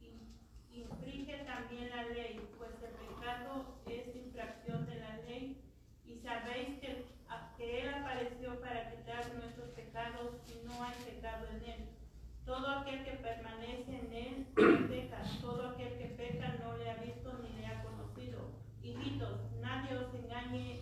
in- 0.00 0.80
infringe 0.82 1.44
también 1.44 1.90
la 1.90 2.04
ley, 2.04 2.40
pues 2.56 2.70
el 2.82 2.94
pecado 3.06 3.76
es 3.86 4.16
infracción 4.16 4.86
de 4.86 4.94
la 5.00 5.16
ley. 5.28 5.60
Y 6.06 6.16
sabéis 6.20 6.78
que, 6.80 7.04
a- 7.28 7.54
que 7.58 7.82
Él 7.82 7.88
apareció 7.94 8.58
para 8.60 8.90
quitar 8.90 9.34
nuestros 9.34 9.68
pecados 9.70 10.36
y 10.48 10.66
no 10.66 10.82
hay 10.82 10.94
pecado 11.04 11.46
en 11.48 11.64
Él. 11.70 11.88
Todo 12.46 12.66
aquel 12.66 13.04
que 13.04 13.10
permanece 13.12 13.98
en 14.00 14.12
Él 14.12 14.46
no 14.56 14.88
peca. 14.88 15.22
Todo 15.42 15.68
aquel 15.70 15.98
que 15.98 16.06
peca 16.16 16.56
no 16.64 16.78
le 16.78 16.90
ha 16.90 16.96
visto 16.96 17.38
ni 17.42 17.60
le 17.60 17.66
ha 17.66 17.82
conocido. 17.84 18.48
Hijitos, 18.82 19.40
nadie 19.60 19.94
os 19.98 20.14
engañe. 20.14 20.80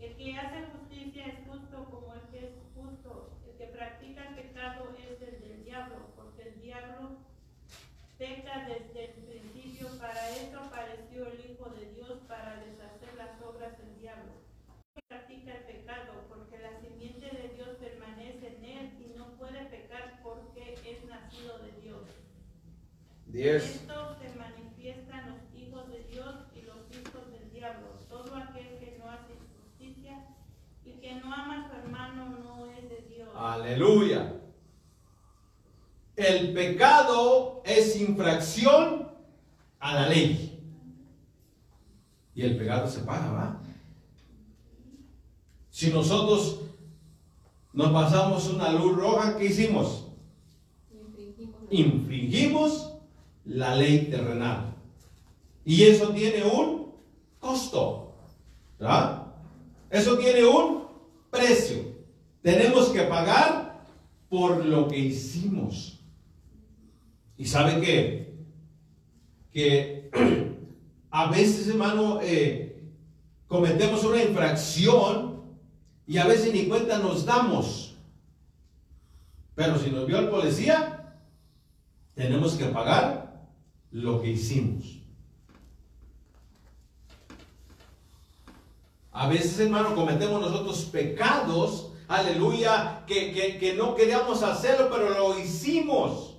El 0.00 0.16
que 0.16 0.36
hace 0.36 0.64
justicia 0.72 1.26
es 1.26 1.46
justo 1.46 1.84
como 1.84 2.14
el 2.14 2.22
que 2.32 2.38
es 2.48 2.52
justo. 2.74 3.36
El 3.46 3.56
que 3.56 3.66
practica 3.66 4.28
el 4.30 4.34
pecado 4.34 4.88
es 4.98 5.20
el 5.22 5.40
del 5.42 5.64
diablo, 5.64 5.96
porque 6.16 6.42
el 6.48 6.60
diablo 6.62 7.18
peca 8.20 8.68
desde 8.68 9.06
el 9.06 9.12
principio. 9.24 9.88
Para 9.98 10.28
esto 10.36 10.58
apareció 10.60 11.26
el 11.26 11.40
Hijo 11.40 11.70
de 11.70 11.86
Dios, 11.94 12.20
para 12.28 12.60
deshacer 12.60 13.16
las 13.16 13.40
obras 13.42 13.78
del 13.78 13.98
diablo. 13.98 14.32
Practica 15.08 15.56
el 15.56 15.64
pecado, 15.64 16.12
porque 16.28 16.58
la 16.58 16.78
simiente 16.80 17.24
de 17.34 17.48
Dios 17.56 17.68
permanece 17.80 18.56
en 18.58 18.64
él 18.64 18.86
y 19.00 19.18
no 19.18 19.32
puede 19.38 19.64
pecar 19.64 20.20
porque 20.22 20.74
es 20.84 21.04
nacido 21.08 21.58
de 21.60 21.72
Dios. 21.80 22.02
10. 23.26 23.64
Esto 23.64 24.16
se 24.20 24.36
manifiestan 24.36 25.30
los 25.30 25.40
hijos 25.58 25.88
de 25.88 26.04
Dios 26.12 26.34
y 26.54 26.62
los 26.62 26.80
hijos 26.92 27.30
del 27.32 27.50
diablo. 27.50 27.88
Todo 28.10 28.36
aquel 28.36 28.78
que 28.78 28.98
no 28.98 29.08
hace 29.08 29.32
justicia 29.48 30.26
y 30.84 30.92
que 31.00 31.14
no 31.14 31.32
ama 31.32 31.64
a 31.64 31.70
su 31.70 31.76
hermano 31.76 32.26
no 32.44 32.70
es 32.70 32.82
de 32.90 33.00
Dios. 33.08 33.28
Aleluya. 33.34 34.09
El 36.30 36.52
pecado 36.52 37.60
es 37.64 38.00
infracción 38.00 39.08
a 39.80 39.94
la 39.94 40.08
ley. 40.08 40.58
Y 42.36 42.42
el 42.42 42.56
pecado 42.56 42.88
se 42.88 43.00
paga, 43.00 43.32
¿va? 43.32 43.60
Si 45.70 45.90
nosotros 45.90 46.60
nos 47.72 47.92
pasamos 47.92 48.48
una 48.48 48.70
luz 48.70 48.96
roja, 48.96 49.36
¿qué 49.36 49.46
hicimos? 49.46 50.06
Infringimos 51.70 52.94
la 53.44 53.74
ley 53.74 54.06
terrenal. 54.10 54.74
Y 55.64 55.82
eso 55.82 56.10
tiene 56.10 56.44
un 56.44 56.92
costo. 57.40 58.12
¿verdad? 58.78 59.26
Eso 59.90 60.16
tiene 60.16 60.44
un 60.44 60.84
precio. 61.28 61.78
Tenemos 62.40 62.90
que 62.90 63.02
pagar 63.02 63.82
por 64.28 64.64
lo 64.64 64.86
que 64.86 64.98
hicimos. 64.98 65.99
Y 67.40 67.46
sabe 67.46 67.80
qué? 67.80 68.34
Que 69.50 70.10
a 71.10 71.30
veces, 71.30 71.68
hermano, 71.68 72.20
eh, 72.22 72.82
cometemos 73.48 74.04
una 74.04 74.22
infracción 74.22 75.40
y 76.06 76.18
a 76.18 76.26
veces 76.26 76.52
ni 76.52 76.66
cuenta 76.66 76.98
nos 76.98 77.24
damos. 77.24 77.96
Pero 79.54 79.78
si 79.78 79.90
nos 79.90 80.06
vio 80.06 80.18
el 80.18 80.28
policía, 80.28 81.16
tenemos 82.14 82.56
que 82.56 82.66
pagar 82.66 83.48
lo 83.90 84.20
que 84.20 84.32
hicimos. 84.32 84.98
A 89.12 89.28
veces, 89.28 89.58
hermano, 89.60 89.94
cometemos 89.94 90.42
nosotros 90.42 90.82
pecados, 90.92 91.92
aleluya, 92.06 93.02
que, 93.06 93.32
que- 93.32 93.56
que 93.56 93.72
no 93.76 93.94
queríamos 93.94 94.42
hacerlo, 94.42 94.90
pero 94.92 95.08
lo 95.08 95.38
hicimos. 95.38 96.29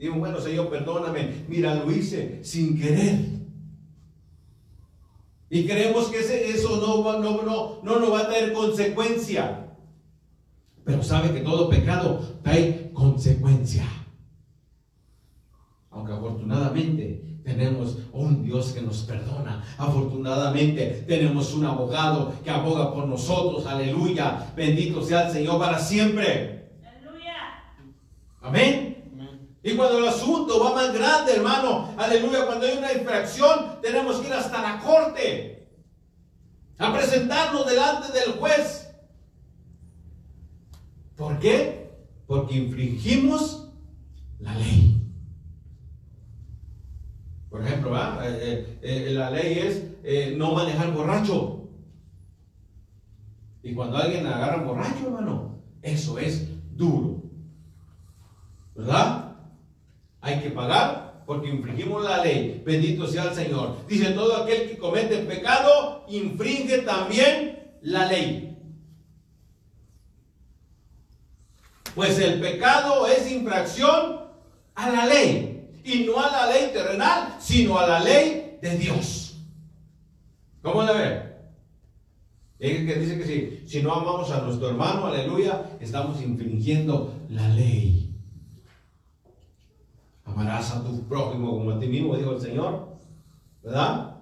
Digo, 0.00 0.14
bueno, 0.16 0.40
Señor, 0.40 0.70
perdóname, 0.70 1.44
mira, 1.46 1.74
lo 1.74 1.92
hice 1.92 2.40
sin 2.42 2.80
querer. 2.80 3.16
Y 5.50 5.66
creemos 5.66 6.06
que 6.06 6.20
ese- 6.20 6.48
eso 6.50 6.78
no, 6.80 7.04
va- 7.04 7.18
no, 7.18 7.42
no, 7.42 7.80
no 7.82 7.98
nos 8.00 8.10
va 8.12 8.20
a 8.20 8.26
traer 8.28 8.52
consecuencia. 8.54 9.66
Pero 10.84 11.02
sabe 11.02 11.34
que 11.34 11.40
todo 11.40 11.68
pecado 11.68 12.20
trae 12.42 12.90
consecuencia. 12.94 13.84
Aunque 15.90 16.12
afortunadamente 16.12 17.40
tenemos 17.44 17.98
un 18.12 18.42
Dios 18.42 18.72
que 18.72 18.80
nos 18.80 19.02
perdona. 19.02 19.62
Afortunadamente 19.76 21.04
tenemos 21.06 21.52
un 21.52 21.66
abogado 21.66 22.32
que 22.42 22.48
aboga 22.50 22.94
por 22.94 23.06
nosotros. 23.06 23.66
Aleluya. 23.66 24.50
Bendito 24.56 25.02
sea 25.02 25.26
el 25.26 25.32
Señor 25.32 25.58
para 25.58 25.78
siempre. 25.78 26.70
Aleluya. 26.86 27.34
Amén. 28.40 28.89
Y 29.62 29.76
cuando 29.76 29.98
el 29.98 30.08
asunto 30.08 30.62
va 30.64 30.74
más 30.74 30.92
grande, 30.94 31.34
hermano, 31.36 31.94
aleluya, 31.98 32.46
cuando 32.46 32.66
hay 32.66 32.78
una 32.78 32.92
infracción, 32.92 33.80
tenemos 33.82 34.16
que 34.20 34.28
ir 34.28 34.32
hasta 34.32 34.62
la 34.62 34.78
corte 34.80 35.68
a 36.78 36.92
presentarnos 36.92 37.66
delante 37.66 38.10
del 38.12 38.32
juez. 38.38 38.90
¿Por 41.14 41.38
qué? 41.38 41.90
Porque 42.26 42.54
infringimos 42.56 43.68
la 44.38 44.54
ley. 44.54 44.96
Por 47.50 47.66
ejemplo, 47.66 47.90
¿verdad? 47.90 48.40
Eh, 48.40 48.78
eh, 48.80 49.06
eh, 49.08 49.10
la 49.10 49.30
ley 49.30 49.58
es 49.58 50.36
no 50.38 50.54
manejar 50.54 50.94
borracho. 50.94 51.68
Y 53.62 53.74
cuando 53.74 53.98
alguien 53.98 54.26
agarra 54.26 54.62
borracho, 54.62 55.06
hermano, 55.06 55.60
Eso 55.82 56.18
es 56.18 56.46
duro. 56.76 57.22
¿Verdad? 58.74 59.29
Hay 60.30 60.40
que 60.40 60.50
pagar 60.50 61.22
porque 61.26 61.48
infringimos 61.48 62.04
la 62.04 62.22
ley. 62.22 62.62
Bendito 62.64 63.06
sea 63.06 63.24
el 63.24 63.34
Señor. 63.34 63.86
Dice, 63.88 64.10
todo 64.10 64.36
aquel 64.36 64.68
que 64.68 64.78
comete 64.78 65.16
pecado 65.18 66.04
infringe 66.08 66.78
también 66.78 67.76
la 67.82 68.06
ley. 68.06 68.56
Pues 71.94 72.18
el 72.20 72.40
pecado 72.40 73.06
es 73.06 73.30
infracción 73.30 74.20
a 74.74 74.90
la 74.90 75.06
ley. 75.06 75.80
Y 75.82 76.04
no 76.04 76.20
a 76.20 76.30
la 76.30 76.46
ley 76.46 76.70
terrenal, 76.72 77.36
sino 77.40 77.78
a 77.78 77.86
la 77.86 78.00
ley 78.00 78.58
de 78.62 78.76
Dios. 78.76 79.36
¿Cómo 80.62 80.82
la 80.82 80.92
ve? 80.92 81.22
Es 82.58 82.86
que 82.86 82.94
dice 82.94 83.18
que 83.18 83.24
si, 83.24 83.68
si 83.68 83.82
no 83.82 83.94
amamos 83.94 84.30
a 84.30 84.42
nuestro 84.42 84.68
hermano, 84.68 85.06
aleluya, 85.06 85.78
estamos 85.80 86.20
infringiendo 86.22 87.14
la 87.30 87.48
ley. 87.48 88.09
Amarás 90.40 90.72
a 90.72 90.82
tu 90.82 91.06
prójimo 91.06 91.50
como 91.50 91.72
a 91.72 91.78
ti 91.78 91.86
mismo, 91.86 92.16
dijo 92.16 92.32
el 92.32 92.40
Señor. 92.40 92.96
¿Verdad? 93.62 94.16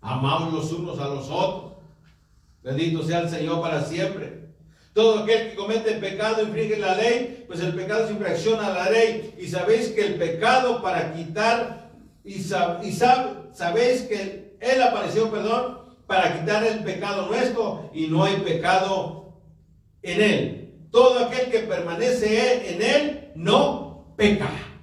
Amamos 0.00 0.52
los 0.52 0.72
unos 0.72 1.00
a 1.00 1.08
los 1.08 1.28
otros. 1.28 1.72
Bendito 2.62 3.02
sea 3.02 3.18
el 3.22 3.28
Señor 3.28 3.60
para 3.60 3.82
siempre. 3.82 4.50
Todo 4.92 5.24
aquel 5.24 5.50
que 5.50 5.56
comete 5.56 5.94
pecado 5.94 6.40
infringe 6.40 6.78
la 6.78 6.94
ley, 6.94 7.42
pues 7.48 7.58
el 7.58 7.74
pecado 7.74 8.04
es 8.04 8.12
infracción 8.12 8.60
a 8.60 8.70
la 8.70 8.88
ley. 8.90 9.34
Y 9.36 9.48
sabéis 9.48 9.88
que 9.88 10.06
el 10.06 10.14
pecado 10.14 10.80
para 10.80 11.12
quitar, 11.12 11.90
y, 12.24 12.34
y 12.34 12.42
sabéis 12.92 14.02
que 14.02 14.56
Él 14.60 14.82
apareció, 14.82 15.32
perdón, 15.32 15.78
para 16.06 16.38
quitar 16.38 16.64
el 16.64 16.84
pecado 16.84 17.26
nuestro 17.26 17.90
y 17.92 18.06
no 18.06 18.22
hay 18.22 18.36
pecado 18.36 19.40
en 20.00 20.22
Él. 20.22 20.88
Todo 20.92 21.26
aquel 21.26 21.50
que 21.50 21.58
permanece 21.60 22.72
en 22.72 22.82
Él 22.82 23.32
no 23.34 24.14
peca. 24.16 24.73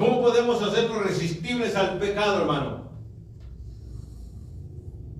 ¿Cómo 0.00 0.22
podemos 0.22 0.62
hacernos 0.62 1.02
resistibles 1.04 1.76
al 1.76 1.98
pecado, 1.98 2.40
hermano? 2.40 2.90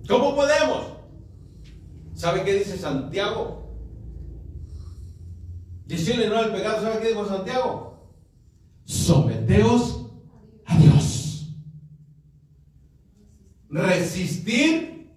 ¿Cómo 0.07 0.35
podemos? 0.35 0.87
¿Sabe 2.15 2.43
qué 2.43 2.55
dice 2.55 2.79
Santiago? 2.79 3.77
Decirle 5.85 6.29
no 6.29 6.37
al 6.37 6.51
pecado, 6.51 6.81
¿sabe 6.81 6.99
qué 6.99 7.09
dijo 7.09 7.27
Santiago? 7.27 8.11
Someteos 8.85 10.07
a 10.65 10.75
Dios. 10.79 11.53
Resistir 13.69 15.11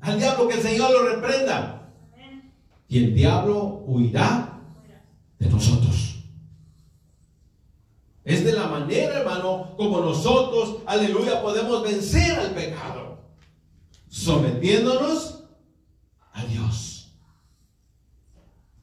al 0.00 0.18
diablo, 0.18 0.46
que 0.46 0.56
el 0.56 0.62
Señor 0.62 0.90
lo 0.90 1.08
reprenda. 1.14 1.90
Y 2.86 3.02
el 3.02 3.14
diablo 3.14 3.82
huirá 3.86 4.60
de 5.38 5.48
nosotros. 5.48 6.16
Es 8.26 8.44
de 8.44 8.52
la 8.52 8.66
como 9.76 10.00
nosotros, 10.00 10.76
aleluya, 10.86 11.42
podemos 11.42 11.82
vencer 11.82 12.38
al 12.38 12.50
pecado. 12.50 13.18
Sometiéndonos 14.08 15.44
a 16.32 16.44
Dios. 16.44 17.12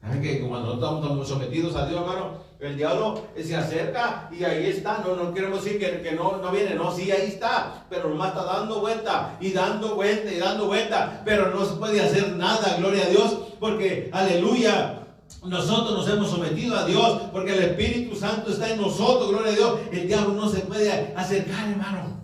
¿Saben 0.00 0.22
que 0.22 0.46
cuando 0.46 0.74
estamos 0.74 1.26
sometidos 1.26 1.74
a 1.76 1.86
Dios, 1.86 2.00
hermano, 2.00 2.44
el 2.60 2.76
diablo 2.76 3.20
se 3.36 3.56
acerca 3.56 4.28
y 4.32 4.44
ahí 4.44 4.66
está. 4.66 5.02
No, 5.04 5.16
no 5.16 5.34
queremos 5.34 5.64
decir 5.64 5.78
que, 5.78 6.00
que, 6.00 6.12
no, 6.12 6.38
no 6.38 6.50
viene, 6.50 6.74
no, 6.74 6.94
sí, 6.94 7.10
ahí 7.10 7.28
está. 7.28 7.84
Pero 7.90 8.08
nomás 8.08 8.28
está 8.28 8.44
dando 8.44 8.80
vuelta 8.80 9.36
y 9.40 9.52
dando 9.52 9.94
vuelta 9.94 10.32
y 10.32 10.38
dando 10.38 10.66
vuelta. 10.66 11.22
Pero 11.24 11.50
no 11.50 11.64
se 11.64 11.74
puede 11.76 12.00
hacer 12.00 12.32
nada, 12.36 12.76
gloria 12.78 13.04
a 13.04 13.08
Dios, 13.08 13.36
porque 13.60 14.10
aleluya. 14.12 15.03
Nosotros 15.42 15.92
nos 15.92 16.08
hemos 16.08 16.30
sometido 16.30 16.76
a 16.76 16.86
Dios 16.86 17.22
porque 17.32 17.52
el 17.52 17.64
Espíritu 17.64 18.16
Santo 18.16 18.50
está 18.50 18.70
en 18.70 18.80
nosotros, 18.80 19.30
gloria 19.30 19.52
a 19.52 19.56
Dios. 19.56 19.80
El 19.92 20.06
diablo 20.06 20.34
no 20.34 20.48
se 20.48 20.60
puede 20.60 21.14
acercar, 21.16 21.68
hermano. 21.68 22.20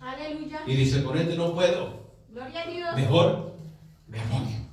Aleluya. 0.00 0.62
Y 0.66 0.74
dice, 0.74 1.02
con 1.04 1.16
este 1.16 1.36
no 1.36 1.54
puedo. 1.54 2.04
Gloria 2.30 2.62
a 2.62 2.66
Dios. 2.66 2.96
Mejor 2.96 3.54
me 4.08 4.18
voy. 4.30 4.64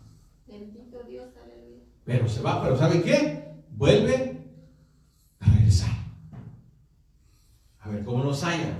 Pero 2.03 2.27
se 2.27 2.41
va, 2.41 2.61
pero 2.61 2.77
¿sabe 2.77 3.01
qué? 3.03 3.53
Vuelve 3.69 4.45
a 5.39 5.45
regresar. 5.45 5.91
A 7.79 7.89
ver 7.89 8.03
cómo 8.03 8.23
nos 8.23 8.43
haya. 8.43 8.77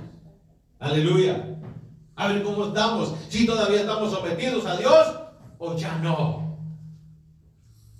Aleluya. 0.78 1.58
A 2.16 2.28
ver 2.28 2.42
cómo 2.42 2.66
estamos. 2.66 3.14
Si 3.28 3.46
todavía 3.46 3.80
estamos 3.80 4.12
sometidos 4.12 4.66
a 4.66 4.76
Dios 4.76 5.20
o 5.58 5.76
ya 5.76 5.96
no. 5.98 6.41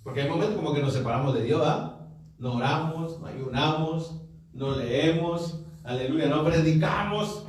Porque 0.02 0.22
hay 0.22 0.28
momentos 0.28 0.56
como 0.56 0.74
que 0.74 0.82
nos 0.82 0.92
separamos 0.92 1.34
de 1.34 1.44
Dios, 1.44 1.62
¿ah? 1.64 2.08
No 2.38 2.54
oramos, 2.54 3.20
no 3.20 3.26
ayunamos, 3.26 4.20
no 4.52 4.76
leemos, 4.76 5.60
aleluya, 5.84 6.26
no 6.26 6.44
predicamos. 6.44 7.46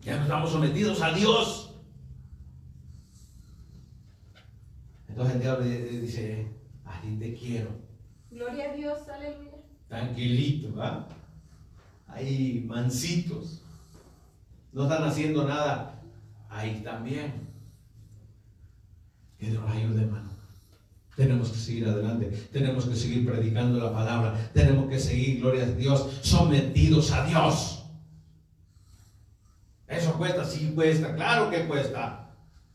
Ya 0.00 0.16
no 0.16 0.22
estamos 0.22 0.50
sometidos 0.50 1.02
a 1.02 1.12
Dios. 1.12 1.74
Entonces 5.08 5.34
el 5.34 5.42
diablo 5.42 5.64
dice, 5.66 6.50
así 6.86 7.16
te 7.18 7.34
quiero. 7.34 7.68
Gloria 8.30 8.70
a 8.70 8.74
Dios, 8.74 9.08
aleluya. 9.08 9.58
Tranquilito, 9.88 10.74
¿va? 10.74 11.06
Ahí 12.06 12.64
mansitos. 12.66 13.62
No 14.72 14.84
están 14.84 15.04
haciendo 15.04 15.46
nada. 15.46 16.00
Ahí 16.48 16.80
también. 16.82 17.49
Que 19.40 19.46
Dios 19.46 19.64
ayude, 19.66 20.02
hermano. 20.02 20.28
Tenemos 21.16 21.48
que 21.48 21.58
seguir 21.58 21.88
adelante. 21.88 22.26
Tenemos 22.52 22.84
que 22.84 22.94
seguir 22.94 23.26
predicando 23.26 23.78
la 23.78 23.92
palabra. 23.92 24.50
Tenemos 24.52 24.88
que 24.88 24.98
seguir, 24.98 25.40
gloria 25.40 25.64
a 25.64 25.66
Dios, 25.66 26.08
sometidos 26.20 27.10
a 27.12 27.24
Dios. 27.24 27.84
Eso 29.88 30.12
cuesta, 30.12 30.44
sí 30.44 30.72
cuesta, 30.74 31.14
claro 31.16 31.50
que 31.50 31.66
cuesta. 31.66 32.30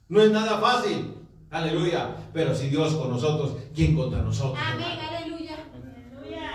No 0.09 0.21
es 0.21 0.31
nada 0.31 0.59
fácil. 0.59 1.13
Aleluya. 1.51 2.15
Pero 2.33 2.53
si 2.53 2.67
Dios 2.69 2.95
con 2.95 3.11
nosotros, 3.11 3.57
¿quién 3.73 3.95
contra 3.95 4.21
nosotros? 4.21 4.59
Amén, 4.61 4.99
aleluya. 4.99 5.57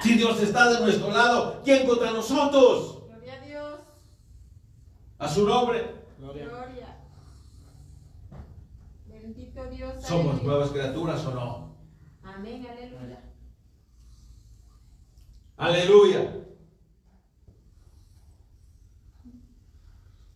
Si 0.03 0.14
Dios 0.14 0.42
está 0.42 0.73
de 0.73 0.81
nuestro 0.81 1.11
lado, 1.11 1.62
¿quién 1.64 1.87
contra 1.87 2.11
nosotros? 2.11 3.05
Gloria 3.07 3.35
a 3.35 3.46
Dios. 3.46 3.81
A 5.18 5.29
su 5.29 5.46
nombre. 5.46 5.94
Gloria. 6.18 6.49
Bendito 9.30 9.64
Dios. 9.66 9.94
¿Somos 10.02 10.42
nuevas 10.42 10.70
criaturas 10.70 11.24
o 11.24 11.30
no? 11.32 11.76
Amén, 12.24 12.66
aleluya. 12.68 13.22
Aleluya. 15.56 16.36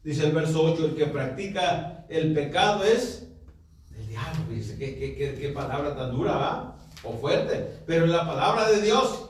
Dice 0.04 0.26
el 0.26 0.32
verso 0.32 0.62
8, 0.62 0.84
el 0.84 0.94
que 0.94 1.06
practica 1.06 2.06
el 2.08 2.34
pecado 2.34 2.84
es 2.84 3.26
diablo, 4.08 4.44
dice, 4.48 4.78
qué, 4.78 4.96
qué, 4.96 5.16
qué, 5.16 5.34
qué 5.40 5.48
palabra 5.48 5.96
tan 5.96 6.12
dura, 6.12 6.36
¿va? 6.36 6.78
O 7.02 7.14
fuerte. 7.14 7.80
Pero 7.86 8.04
en 8.04 8.12
la 8.12 8.24
palabra 8.24 8.70
de 8.70 8.80
Dios, 8.80 9.28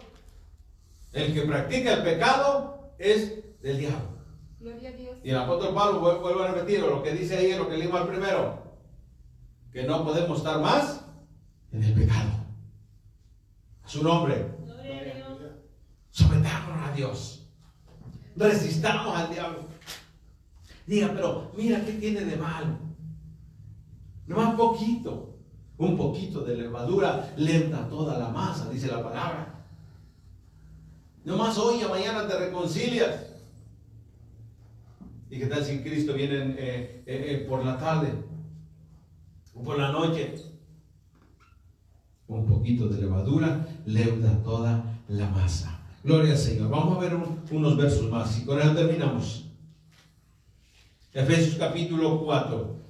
el 1.15 1.33
que 1.33 1.41
practica 1.41 1.95
el 1.95 2.03
pecado 2.03 2.93
es 2.99 3.61
del 3.63 3.79
diablo. 3.79 4.19
Gloria 4.61 4.91
a 4.91 4.93
Dios. 4.93 5.17
Y 5.25 5.31
el 5.31 5.39
apóstol 5.39 5.75
Pablo 5.75 6.01
vuelve 6.21 6.45
a 6.45 6.53
repetir 6.53 6.81
lo 6.81 7.03
que 7.03 7.13
dice 7.13 7.39
ahí, 7.39 7.55
lo 7.55 7.67
que 7.67 7.79
leímos 7.79 8.03
al 8.03 8.09
primero, 8.09 8.64
que 9.75 9.83
no 9.83 10.05
podemos 10.05 10.39
estar 10.39 10.61
más 10.61 11.05
en 11.73 11.83
el 11.83 11.93
pecado. 11.95 12.31
A 13.83 13.89
su 13.89 14.05
nombre. 14.05 14.55
Sometámonos 16.11 16.89
a 16.89 16.93
Dios. 16.93 17.49
Resistamos 18.37 19.17
al 19.17 19.31
diablo. 19.31 19.65
Diga, 20.87 21.11
pero 21.13 21.51
mira, 21.57 21.85
¿qué 21.85 21.95
tiene 21.95 22.21
de 22.21 22.37
malo? 22.37 22.79
No 24.29 24.37
más 24.37 24.55
poquito. 24.55 25.35
Un 25.77 25.97
poquito 25.97 26.45
de 26.45 26.55
levadura 26.55 27.35
lenta 27.37 27.89
toda 27.89 28.17
la 28.17 28.29
masa, 28.29 28.71
dice 28.71 28.87
la 28.87 29.03
palabra. 29.03 29.67
No 31.25 31.37
más 31.37 31.59
hoy 31.59 31.83
y 31.83 31.89
mañana 31.89 32.29
te 32.29 32.39
reconcilias. 32.39 33.27
¿Y 35.29 35.41
qué 35.41 35.47
tal 35.47 35.65
si 35.65 35.83
Cristo 35.83 36.15
viene 36.15 36.55
eh, 36.57 36.57
eh, 36.59 37.03
eh, 37.07 37.47
por 37.49 37.65
la 37.65 37.77
tarde 37.77 38.34
o 39.55 39.63
por 39.63 39.79
la 39.79 39.93
noche? 39.93 40.35
Un 42.27 42.47
poquito 42.47 42.89
de 42.89 43.03
levadura 43.03 43.67
leuda 43.87 44.43
toda 44.43 44.85
la 45.09 45.29
masa. 45.31 45.81
Gloria 46.03 46.33
al 46.33 46.39
Señor. 46.39 46.71
Vamos 46.71 46.97
a 46.97 47.01
ver 47.01 47.15
unos 47.51 47.77
versos 47.77 48.11
más 48.11 48.39
y 48.39 48.45
con 48.45 48.61
eso 48.61 48.75
terminamos. 48.75 49.45
Efesios 51.13 51.57
capítulo 51.57 52.25
4. 52.25 52.85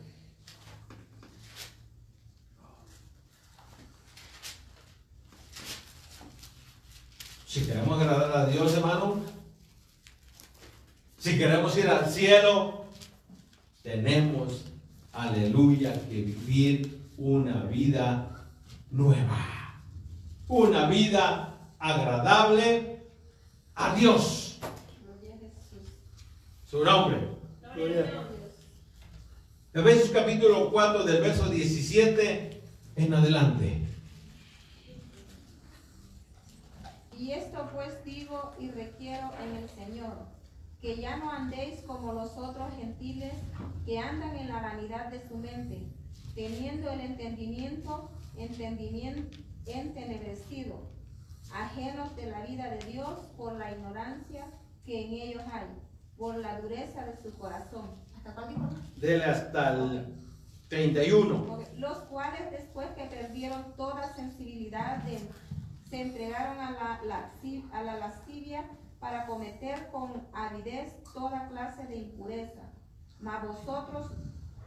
Si 7.46 7.61
queremos 7.66 8.00
agradar 8.00 8.37
a 8.37 8.46
Dios, 8.46 8.74
hermano, 8.74 9.20
si 11.18 11.38
queremos 11.38 11.79
ir 11.79 11.87
al 11.87 12.11
cielo, 12.11 12.87
tenemos, 13.83 14.64
aleluya, 15.14 15.92
que 16.09 16.22
vivir 16.22 17.00
una 17.16 17.64
vida 17.64 18.48
nueva. 18.90 19.83
Una 20.48 20.88
vida 20.88 21.55
agradable 21.79 23.03
a 23.74 23.94
Dios. 23.94 24.59
Gloria 25.03 25.35
a 25.35 25.61
Jesús. 25.61 25.92
Su 26.64 26.85
nombre. 26.85 27.29
Gloria 27.74 28.00
a 28.00 28.03
Dios. 28.03 28.24
Efesios 29.72 30.11
capítulo 30.11 30.70
4 30.70 31.05
del 31.05 31.20
verso 31.20 31.48
17 31.48 32.62
en 32.96 33.14
adelante. 33.14 33.81
Y 37.18 37.33
esto 37.33 37.68
pues 37.74 38.05
digo 38.05 38.53
y 38.61 38.70
requiero 38.70 39.31
en 39.42 39.57
el 39.57 39.68
Señor, 39.70 40.14
que 40.85 40.97
ya 41.01 41.16
no 41.16 41.31
andéis 41.33 41.81
como 41.87 42.12
los 42.12 42.37
otros 42.37 42.70
gentiles 42.77 43.33
que 43.87 43.99
andan 43.99 44.37
en 44.37 44.49
la 44.49 44.61
vanidad 44.61 45.07
de 45.11 45.27
su 45.27 45.35
mente, 45.38 45.79
teniendo 46.35 46.90
el 46.90 47.01
entendimiento, 47.01 48.11
entendimiento 48.37 49.35
entenebrecido, 49.64 50.77
ajenos 51.55 52.14
de 52.16 52.27
la 52.31 52.44
vida 52.44 52.68
de 52.68 52.85
Dios 52.92 53.18
por 53.38 53.55
la 53.55 53.73
ignorancia 53.73 54.44
que 54.85 55.07
en 55.07 55.12
ellos 55.14 55.42
hay, 55.51 55.64
por 56.18 56.37
la 56.37 56.61
dureza 56.61 57.07
de 57.07 57.16
su 57.23 57.33
corazón. 57.38 57.92
¿Hasta 58.18 58.35
cuál 58.35 58.49
dijo? 58.51 58.68
Dele 59.01 59.25
hasta 59.25 59.73
el 59.73 60.14
31. 60.68 61.35
Ok, 61.51 61.66
Los 61.79 61.97
cuales 62.11 62.51
después 62.51 62.88
que 62.90 63.05
perdieron 63.07 63.73
toda 63.79 64.14
sensibilidad 64.14 64.99
de- 65.05 65.18
se 65.88 66.03
entregaron 66.03 66.59
a 66.59 66.70
la, 66.73 67.01
lasci- 67.05 67.64
a 67.73 67.83
la 67.83 67.97
lascivia 67.97 68.64
para 69.05 69.27
cometer 69.27 69.90
con 69.93 70.27
avidez 70.33 70.97
toda 71.12 71.47
clase 71.49 71.85
de 71.88 71.97
impureza. 71.97 72.62
Mas 73.21 73.47
vosotros 73.47 74.11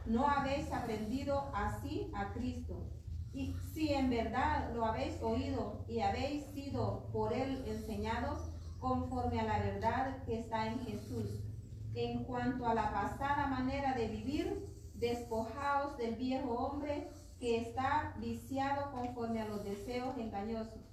no 0.06 0.28
habéis 0.28 0.72
aprendido 0.72 1.50
así 1.52 2.08
a 2.14 2.32
Cristo. 2.34 2.88
Y 3.32 3.52
si 3.74 3.92
en 3.92 4.10
verdad 4.10 4.72
lo 4.76 4.84
habéis 4.84 5.20
oído 5.22 5.84
y 5.88 6.02
habéis 6.02 6.44
sido 6.52 7.08
por 7.12 7.32
él 7.32 7.64
enseñados 7.66 8.38
conforme 8.78 9.40
a 9.40 9.44
la 9.44 9.58
verdad 9.58 10.22
que 10.22 10.38
está 10.38 10.68
en 10.68 10.78
Jesús. 10.86 11.40
En 11.96 12.22
cuanto 12.22 12.64
a 12.64 12.74
la 12.74 12.92
pasada 12.92 13.48
manera 13.48 13.94
de 13.94 14.06
vivir, 14.06 14.68
despojaos 14.94 15.98
del 15.98 16.14
viejo 16.14 16.52
hombre 16.52 17.10
que 17.40 17.56
está 17.56 18.14
viciado 18.18 18.92
conforme 18.92 19.42
a 19.42 19.48
los 19.48 19.64
deseos 19.64 20.16
engañosos, 20.16 20.87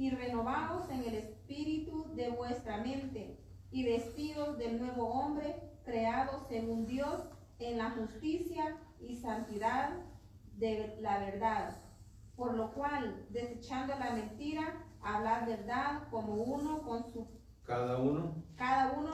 y 0.00 0.08
renovaos 0.08 0.88
en 0.88 1.04
el 1.04 1.14
espíritu 1.14 2.14
de 2.14 2.30
vuestra 2.30 2.78
mente, 2.78 3.38
y 3.70 3.84
vestidos 3.84 4.56
del 4.56 4.80
nuevo 4.80 5.06
hombre, 5.06 5.54
creado 5.84 6.40
según 6.48 6.86
Dios 6.86 7.20
en 7.58 7.76
la 7.76 7.90
justicia 7.90 8.78
y 8.98 9.16
santidad 9.16 9.90
de 10.56 10.96
la 11.02 11.18
verdad. 11.18 11.76
Por 12.34 12.54
lo 12.54 12.72
cual, 12.72 13.26
desechando 13.28 13.94
la 13.98 14.12
mentira, 14.12 14.86
hablad 15.02 15.46
verdad 15.46 16.08
como 16.10 16.32
uno 16.32 16.80
con 16.80 17.04
su 17.12 17.28
Cada 17.64 17.98
uno. 17.98 18.42
cada 18.56 18.92
uno 18.92 19.12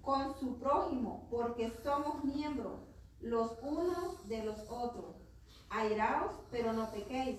con 0.00 0.34
su 0.40 0.58
prójimo, 0.58 1.28
porque 1.30 1.70
somos 1.82 2.24
miembros 2.24 2.80
los 3.20 3.58
unos 3.60 4.26
de 4.28 4.44
los 4.44 4.60
otros. 4.70 5.16
Airaos, 5.68 6.32
pero 6.50 6.72
no 6.72 6.90
pequéis. 6.90 7.38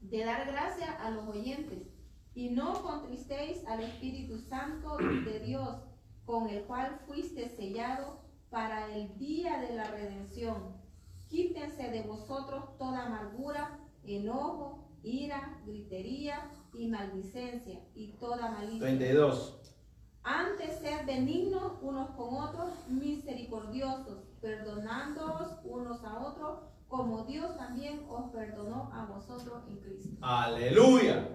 de 0.00 0.24
dar 0.24 0.46
gracia 0.46 0.92
a 1.02 1.10
los 1.10 1.28
oyentes. 1.28 1.86
Y 2.34 2.50
no 2.50 2.82
contristéis 2.82 3.66
al 3.66 3.82
Espíritu 3.82 4.38
Santo 4.38 4.96
de 4.98 5.40
Dios, 5.40 5.76
con 6.24 6.48
el 6.48 6.62
cual 6.64 7.00
fuiste 7.06 7.48
sellado 7.48 8.20
para 8.50 8.94
el 8.94 9.16
día 9.18 9.58
de 9.60 9.74
la 9.74 9.90
redención. 9.90 10.76
Quítense 11.28 11.90
de 11.90 12.02
vosotros 12.02 12.76
toda 12.78 13.06
amargura, 13.06 13.78
enojo, 14.04 14.88
ira, 15.02 15.60
gritería 15.66 16.50
y 16.74 16.88
maldicencia 16.88 17.80
y 17.94 18.12
toda 18.18 18.50
malicia. 18.50 18.80
32. 18.80 19.60
Antes 20.22 20.78
sed 20.80 21.06
benignos 21.06 21.72
unos 21.80 22.10
con 22.10 22.34
otros, 22.34 22.70
misericordiosos, 22.88 24.18
perdonándoos 24.40 25.58
unos 25.64 26.04
a 26.04 26.18
otros, 26.26 26.58
como 26.90 27.22
Dios 27.22 27.56
también 27.56 28.04
os 28.08 28.30
perdonó 28.32 28.90
a 28.92 29.04
vosotros 29.06 29.62
en 29.68 29.76
Cristo. 29.76 30.10
Aleluya. 30.20 31.28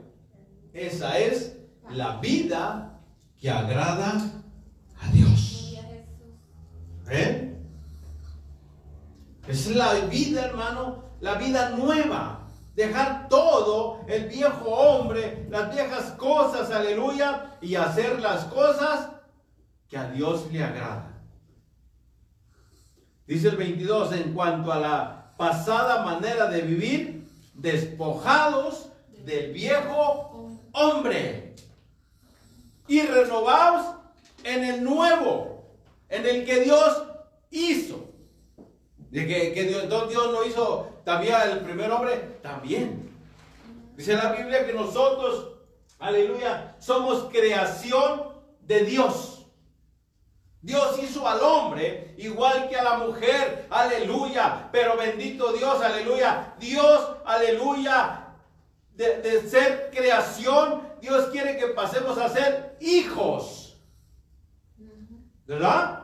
Esa 0.73 1.17
es 1.17 1.57
la 1.89 2.17
vida 2.17 2.99
que 3.39 3.49
agrada 3.49 4.21
a 5.01 5.11
Dios. 5.11 5.73
¿Eh? 7.09 7.57
Es 9.47 9.73
la 9.73 9.93
vida, 10.05 10.45
hermano, 10.45 11.05
la 11.21 11.35
vida 11.35 11.69
nueva. 11.69 12.41
Dejar 12.75 13.29
todo 13.29 14.01
el 14.07 14.27
viejo 14.27 14.65
hombre, 14.65 15.47
las 15.49 15.73
viejas 15.73 16.11
cosas, 16.17 16.69
aleluya, 16.71 17.57
y 17.61 17.75
hacer 17.75 18.19
las 18.19 18.43
cosas 18.45 19.11
que 19.87 19.97
a 19.97 20.09
Dios 20.09 20.51
le 20.51 20.61
agrada. 20.61 21.23
Dice 23.25 23.47
el 23.47 23.55
22, 23.55 24.11
en 24.11 24.33
cuanto 24.33 24.73
a 24.73 24.79
la 24.79 25.14
pasada 25.38 26.04
manera 26.04 26.48
de 26.48 26.62
vivir, 26.62 27.28
despojados 27.54 28.89
del 29.24 29.52
viejo 29.52 30.60
hombre 30.71 31.56
y 32.88 33.02
renovados 33.02 33.95
en 34.43 34.63
el 34.63 34.84
nuevo, 34.84 35.63
en 36.10 36.26
el 36.26 36.45
que 36.45 36.62
Dios 36.62 37.04
hizo. 37.50 38.06
De 39.10 39.26
que, 39.26 39.54
que 39.54 39.63
Dios, 39.63 39.89
Dios 40.10 40.32
no 40.32 40.43
hizo 40.43 40.89
también 41.04 41.36
el 41.50 41.60
primer 41.60 41.89
hombre, 41.91 42.17
también. 42.41 43.10
Dice 43.95 44.15
la 44.15 44.34
Biblia 44.34 44.65
que 44.65 44.74
nosotros, 44.74 45.54
aleluya, 46.00 46.76
somos 46.80 47.30
creación 47.32 48.34
de 48.62 48.82
Dios. 48.82 49.35
Dios 50.65 50.97
hizo 50.97 51.28
al 51.28 51.41
hombre 51.41 52.15
igual 52.17 52.67
que 52.67 52.75
a 52.75 52.84
la 52.84 52.97
mujer, 52.97 53.67
aleluya. 53.69 54.67
Pero 54.71 54.97
bendito 54.97 55.54
Dios, 55.54 55.80
aleluya. 55.80 56.56
Dios, 56.58 57.17
aleluya, 57.23 58.34
de, 58.95 59.47
ser 59.47 59.91
creación, 59.93 60.82
Dios 60.99 61.28
quiere 61.28 61.56
que 61.58 61.67
pasemos 61.67 62.17
a 62.17 62.30
ser 62.30 62.78
hijos. 62.82 63.78
¿Verdad? 65.45 66.04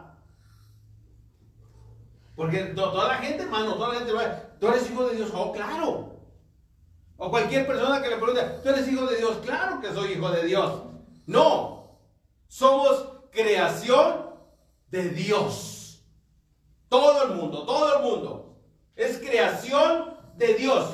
Porque 2.36 2.60
to- 2.66 2.92
toda 2.92 3.08
la 3.08 3.16
gente, 3.16 3.42
hermano, 3.42 3.74
toda 3.74 3.96
la 3.96 4.00
gente 4.02 4.14
tú 4.60 4.68
eres 4.68 4.92
hijo 4.92 5.08
de 5.08 5.16
Dios, 5.16 5.32
oh, 5.34 5.52
claro. 5.52 6.20
O 7.18 7.32
cualquier 7.32 7.66
persona 7.66 8.00
que 8.00 8.10
le 8.10 8.18
pregunte, 8.18 8.44
tú 8.62 8.70
eres 8.70 8.88
hijo 8.88 9.08
de 9.08 9.18
Dios, 9.18 9.38
claro 9.44 9.82
que 9.82 9.92
soy 9.92 10.12
hijo 10.12 10.30
de 10.30 10.46
Dios. 10.46 10.84
No, 11.26 11.98
somos 12.48 13.08
creación 13.32 14.31
de 14.92 15.10
Dios. 15.10 16.04
Todo 16.90 17.26
el 17.26 17.36
mundo, 17.36 17.66
todo 17.66 17.98
el 17.98 18.04
mundo. 18.04 18.58
Es 18.96 19.18
creación 19.18 20.18
de 20.38 20.54
Dios. 20.56 20.92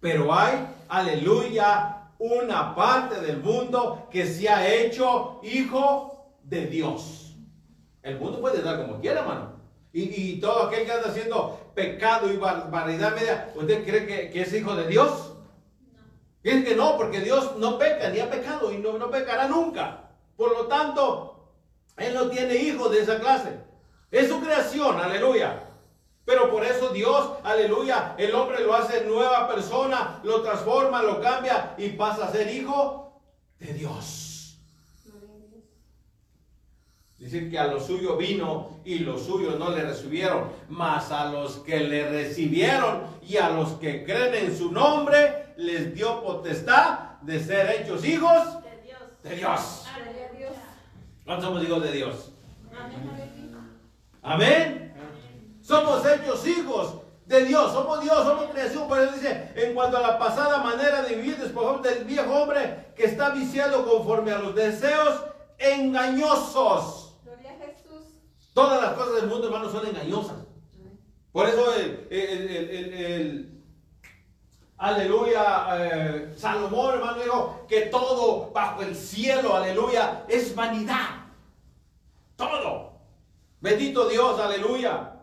Pero 0.00 0.34
hay, 0.34 0.66
aleluya, 0.88 2.10
una 2.18 2.74
parte 2.74 3.20
del 3.20 3.38
mundo 3.38 4.08
que 4.10 4.26
se 4.26 4.48
ha 4.48 4.68
hecho 4.68 5.40
hijo 5.42 6.36
de 6.42 6.66
Dios. 6.66 7.36
El 8.02 8.18
mundo 8.18 8.40
puede 8.40 8.58
estar 8.58 8.84
como 8.84 9.00
quiera, 9.00 9.20
hermano. 9.20 9.52
Y, 9.92 10.02
y 10.02 10.40
todo 10.40 10.64
aquel 10.64 10.84
que 10.86 10.92
anda 10.92 11.08
haciendo 11.08 11.70
pecado 11.74 12.32
y 12.32 12.36
barbaridad 12.36 13.14
media, 13.14 13.52
¿usted 13.54 13.84
cree 13.84 14.06
que, 14.06 14.30
que 14.30 14.42
es 14.42 14.52
hijo 14.52 14.74
de 14.74 14.88
Dios? 14.88 15.34
Y 16.42 16.50
es 16.50 16.64
que 16.64 16.74
no, 16.74 16.96
porque 16.96 17.20
Dios 17.20 17.56
no 17.58 17.78
peca 17.78 18.08
ni 18.08 18.18
ha 18.18 18.28
pecado 18.28 18.72
y 18.72 18.78
no, 18.78 18.98
no 18.98 19.10
pecará 19.10 19.46
nunca. 19.46 20.10
Por 20.36 20.50
lo 20.50 20.66
tanto, 20.66 21.31
Él 21.96 22.14
no 22.14 22.28
tiene 22.28 22.54
hijos 22.54 22.90
de 22.90 23.00
esa 23.00 23.18
clase. 23.20 23.56
Es 24.10 24.28
su 24.28 24.40
creación, 24.40 25.00
aleluya. 25.00 25.64
Pero 26.24 26.50
por 26.50 26.64
eso 26.64 26.90
Dios, 26.90 27.32
aleluya, 27.42 28.14
el 28.16 28.34
hombre 28.34 28.60
lo 28.60 28.74
hace 28.74 29.04
nueva 29.04 29.48
persona, 29.48 30.20
lo 30.22 30.42
transforma, 30.42 31.02
lo 31.02 31.20
cambia 31.20 31.74
y 31.76 31.90
pasa 31.90 32.26
a 32.26 32.32
ser 32.32 32.52
hijo 32.54 33.20
de 33.58 33.72
Dios. 33.74 34.58
Dice 37.18 37.48
que 37.48 37.56
a 37.56 37.68
los 37.68 37.86
suyos 37.86 38.18
vino 38.18 38.80
y 38.84 38.98
los 38.98 39.22
suyos 39.22 39.56
no 39.56 39.70
le 39.70 39.84
recibieron, 39.84 40.50
mas 40.68 41.12
a 41.12 41.26
los 41.26 41.58
que 41.58 41.78
le 41.78 42.08
recibieron 42.08 43.02
y 43.22 43.36
a 43.36 43.50
los 43.50 43.74
que 43.74 44.04
creen 44.04 44.34
en 44.34 44.58
su 44.58 44.72
nombre 44.72 45.54
les 45.56 45.94
dio 45.94 46.20
potestad 46.20 47.20
de 47.20 47.38
ser 47.38 47.70
hechos 47.70 48.04
hijos 48.04 48.62
De 48.64 48.82
Dios. 48.82 49.22
de 49.22 49.36
Dios. 49.36 49.81
¿Cuántos 51.24 51.46
somos 51.46 51.62
hijos 51.64 51.82
de 51.82 51.92
Dios? 51.92 52.32
Amén. 54.22 54.94
Amén. 54.96 55.58
Somos 55.62 56.04
hechos 56.06 56.46
hijos 56.46 56.96
de 57.26 57.44
Dios. 57.44 57.72
Somos 57.72 58.00
Dios, 58.02 58.24
somos 58.24 58.46
creación. 58.50 58.88
Por 58.88 59.00
eso 59.00 59.12
dice, 59.12 59.52
en 59.54 59.74
cuanto 59.74 59.96
a 59.98 60.00
la 60.00 60.18
pasada 60.18 60.58
manera 60.62 61.02
de 61.02 61.14
vivir, 61.16 61.36
despojamos 61.36 61.82
del 61.82 62.04
viejo 62.04 62.32
hombre 62.42 62.92
que 62.96 63.04
está 63.04 63.30
viciado 63.30 63.88
conforme 63.88 64.32
a 64.32 64.38
los 64.38 64.54
deseos 64.54 65.22
engañosos. 65.58 67.16
Gloria 67.24 67.50
a 67.52 67.66
Jesús. 67.66 68.06
Todas 68.52 68.82
las 68.82 68.92
cosas 68.94 69.14
del 69.16 69.26
mundo, 69.28 69.46
hermano, 69.46 69.70
son 69.70 69.86
engañosas. 69.86 70.36
Por 71.30 71.48
eso 71.48 71.74
el- 71.74 72.06
el- 72.10 72.48
el- 72.50 72.94
el- 72.94 73.51
aleluya, 74.82 75.66
eh, 75.78 76.34
Salomón, 76.36 76.96
hermano, 76.96 77.60
que 77.68 77.82
todo 77.82 78.50
bajo 78.52 78.82
el 78.82 78.96
cielo, 78.96 79.54
aleluya, 79.54 80.24
es 80.28 80.54
vanidad. 80.54 81.26
Todo. 82.36 82.92
Bendito 83.60 84.08
Dios, 84.08 84.40
aleluya. 84.40 85.21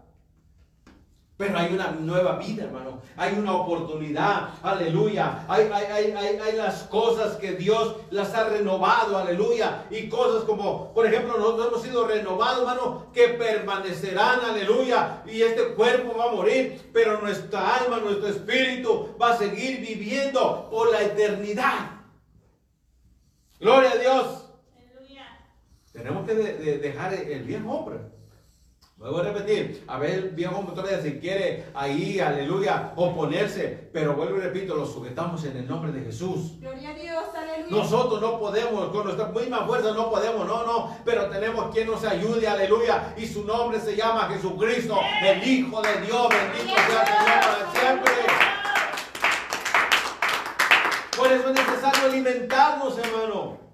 Pero 1.39 1.57
hay 1.57 1.73
una 1.73 1.91
nueva 1.91 2.35
vida, 2.35 2.65
hermano. 2.65 3.01
Hay 3.15 3.31
una 3.39 3.53
oportunidad. 3.53 4.49
Aleluya. 4.61 5.45
Hay, 5.47 5.69
hay, 5.73 5.85
hay, 5.85 6.11
hay, 6.11 6.35
hay 6.37 6.57
las 6.57 6.83
cosas 6.83 7.37
que 7.37 7.53
Dios 7.53 7.95
las 8.11 8.33
ha 8.35 8.49
renovado. 8.49 9.17
Aleluya. 9.17 9.85
Y 9.89 10.09
cosas 10.09 10.43
como, 10.43 10.93
por 10.93 11.05
ejemplo, 11.05 11.37
nosotros 11.37 11.67
hemos 11.69 11.81
sido 11.83 12.05
renovados, 12.07 12.59
hermano, 12.59 13.05
que 13.13 13.29
permanecerán. 13.29 14.41
Aleluya. 14.41 15.23
Y 15.27 15.41
este 15.41 15.75
cuerpo 15.75 16.17
va 16.17 16.25
a 16.25 16.35
morir. 16.35 16.89
Pero 16.91 17.21
nuestra 17.21 17.77
alma, 17.77 17.99
nuestro 17.99 18.27
espíritu 18.27 19.15
va 19.17 19.31
a 19.31 19.37
seguir 19.37 19.79
viviendo 19.79 20.67
por 20.69 20.91
la 20.91 21.03
eternidad. 21.03 21.91
Gloria 23.61 23.91
a 23.91 23.95
Dios. 23.95 24.49
Aleluya. 24.75 25.25
Tenemos 25.93 26.27
que 26.27 26.35
de- 26.35 26.53
de 26.55 26.77
dejar 26.79 27.13
el, 27.13 27.43
viejo 27.43 27.71
hombre. 27.71 28.18
Vuelvo 28.99 29.19
a 29.19 29.23
repetir, 29.23 29.85
a 29.87 29.97
ver 29.97 30.09
el 30.11 30.29
viejo 30.31 30.57
hombre 30.57 30.75
todavía 30.75 31.01
si 31.01 31.19
quiere 31.19 31.67
ahí, 31.73 32.19
aleluya, 32.19 32.91
oponerse, 32.97 33.87
pero 33.93 34.13
vuelvo 34.13 34.39
y 34.39 34.41
repito, 34.41 34.75
lo 34.75 34.85
sujetamos 34.85 35.41
en 35.45 35.55
el 35.55 35.69
nombre 35.69 35.93
de 35.93 36.01
Jesús. 36.01 36.59
Gloria 36.59 36.89
a 36.89 36.93
Dios, 36.95 37.23
aleluya. 37.33 37.77
Nosotros 37.77 38.19
no 38.19 38.37
podemos, 38.37 38.89
con 38.89 39.05
nuestra 39.05 39.29
misma 39.29 39.65
fuerza 39.65 39.93
no 39.93 40.09
podemos, 40.09 40.45
no, 40.45 40.65
no, 40.65 40.97
pero 41.05 41.29
tenemos 41.29 41.73
quien 41.73 41.87
nos 41.87 42.03
ayude, 42.03 42.45
aleluya, 42.45 43.13
y 43.15 43.25
su 43.25 43.45
nombre 43.45 43.79
se 43.79 43.95
llama 43.95 44.27
Jesucristo, 44.33 44.99
el 45.23 45.47
Hijo 45.47 45.81
de 45.81 46.01
Dios, 46.01 46.27
bendito 46.27 46.75
sea 46.75 47.01
el 47.01 47.07
Señor 47.07 47.39
para 47.39 47.71
siempre. 47.71 48.11
Por 51.15 51.31
eso 51.31 51.49
es 51.49 51.55
necesario 51.55 52.05
alimentarnos, 52.05 52.97
hermano. 52.97 53.68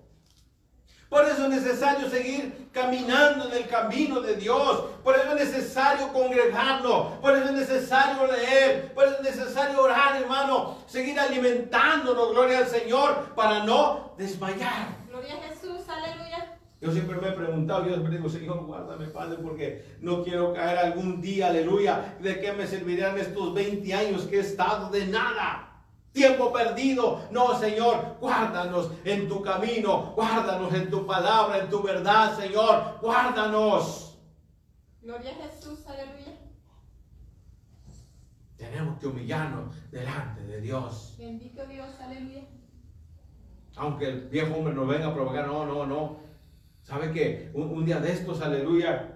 Por 1.09 1.23
eso 1.25 1.43
es 1.43 1.49
necesario 1.49 2.09
seguir 2.09 2.69
caminando 2.71 3.45
en 3.47 3.53
el 3.53 3.67
camino 3.67 4.21
de 4.21 4.35
Dios. 4.35 4.85
Por 5.03 5.15
eso 5.15 5.29
es 5.29 5.51
necesario 5.51 6.11
congregarnos. 6.11 7.13
Por 7.21 7.35
eso 7.35 7.45
es 7.45 7.51
necesario 7.53 8.27
leer. 8.27 8.93
Por 8.93 9.05
eso 9.05 9.17
es 9.17 9.37
necesario 9.37 9.81
orar, 9.81 10.21
hermano. 10.21 10.77
Seguir 10.87 11.19
alimentándonos, 11.19 12.31
gloria 12.31 12.59
al 12.59 12.67
Señor, 12.67 13.33
para 13.35 13.63
no 13.63 14.13
desmayar. 14.17 14.97
Gloria 15.07 15.35
a 15.35 15.47
Jesús, 15.47 15.87
aleluya. 15.87 16.57
Yo 16.81 16.91
siempre 16.91 17.15
me 17.17 17.29
he 17.29 17.31
preguntado, 17.31 17.85
yo 17.85 17.93
siempre 17.93 18.17
digo, 18.17 18.29
Señor, 18.29 18.65
guárdame, 18.65 19.07
Padre, 19.07 19.37
porque 19.41 19.85
no 20.01 20.23
quiero 20.23 20.53
caer 20.53 20.77
algún 20.77 21.21
día, 21.21 21.47
aleluya. 21.47 22.15
¿De 22.19 22.39
qué 22.39 22.51
me 22.51 22.67
servirán 22.67 23.17
estos 23.17 23.53
20 23.53 23.93
años 23.93 24.23
que 24.23 24.37
he 24.37 24.41
estado 24.41 24.89
de 24.89 25.07
nada? 25.07 25.74
Tiempo 26.15 26.54
perdido. 26.54 27.28
No, 27.30 27.60
Señor, 27.60 28.15
guárdanos 28.21 28.89
en 29.04 29.28
tu 29.28 29.41
camino, 29.41 30.13
guárdanos 30.15 30.73
en 30.73 30.89
tu 30.89 31.06
palabra, 31.06 31.58
en 31.58 31.69
tu 31.69 31.84
verdad, 31.84 32.38
Señor, 32.38 32.99
guárdanos. 33.01 34.17
Gloria 35.01 35.32
a 35.32 35.49
Jesús, 35.49 35.86
aleluya. 35.86 36.38
Tenemos 38.56 38.97
que 38.97 39.08
humillarnos 39.08 39.75
delante 39.91 40.41
de 40.43 40.62
Dios. 40.62 41.15
Bendito 41.19 41.65
Dios, 41.65 41.99
aleluya. 41.99 42.43
Aunque 43.75 44.08
el 44.08 44.30
viejo 44.30 44.56
hombre 44.56 44.73
nos 44.73 44.88
venga 44.88 45.08
a 45.08 45.13
provocar, 45.13 45.45
no, 45.45 45.65
no, 45.65 45.86
no. 45.86 46.19
¿Sabe 46.82 47.12
qué? 47.12 47.51
Un, 47.54 47.63
un 47.63 47.86
día 47.86 47.99
de 47.99 48.13
estos, 48.13 48.41
aleluya. 48.41 49.14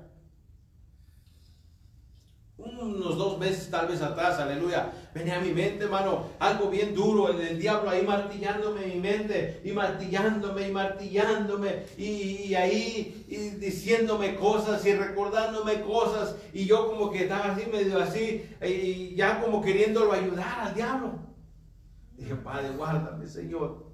Unos 2.60 3.18
dos 3.18 3.38
meses 3.38 3.72
tal 3.72 3.88
vez 3.88 4.02
atrás, 4.02 4.38
aleluya. 4.38 4.92
Venía 5.14 5.38
a 5.38 5.42
mi 5.42 5.52
mente, 5.52 5.86
hermano, 5.86 6.26
algo 6.40 6.70
bien 6.70 6.94
duro. 6.94 7.30
El, 7.30 7.40
el 7.40 7.60
diablo 7.60 7.90
ahí 7.90 8.06
martillándome 8.06 8.86
mi 8.86 9.00
mente. 9.00 9.62
Y 9.64 9.72
martillándome 9.72 10.68
y 10.68 10.72
martillándome. 10.72 11.86
Y, 11.98 12.54
ahí 12.56 13.26
diciéndome 13.60 14.36
cosas 14.36 14.86
y 14.86 14.94
recordándome 14.94 15.82
cosas. 15.82 16.36
Y 16.54 16.66
yo 16.66 16.88
como 16.88 17.12
que 17.12 17.24
estaba 17.24 17.54
así, 17.54 17.66
medio 17.72 17.98
así. 18.00 18.46
Y 18.62 19.16
ya 19.16 19.42
como 19.42 19.62
queriéndolo 19.62 20.12
ayudar 20.12 20.60
al 20.60 20.76
diablo. 20.76 21.14
Dije, 22.18 22.36
Padre, 22.36 22.72
guárdame, 22.76 23.28
Señor 23.28 23.88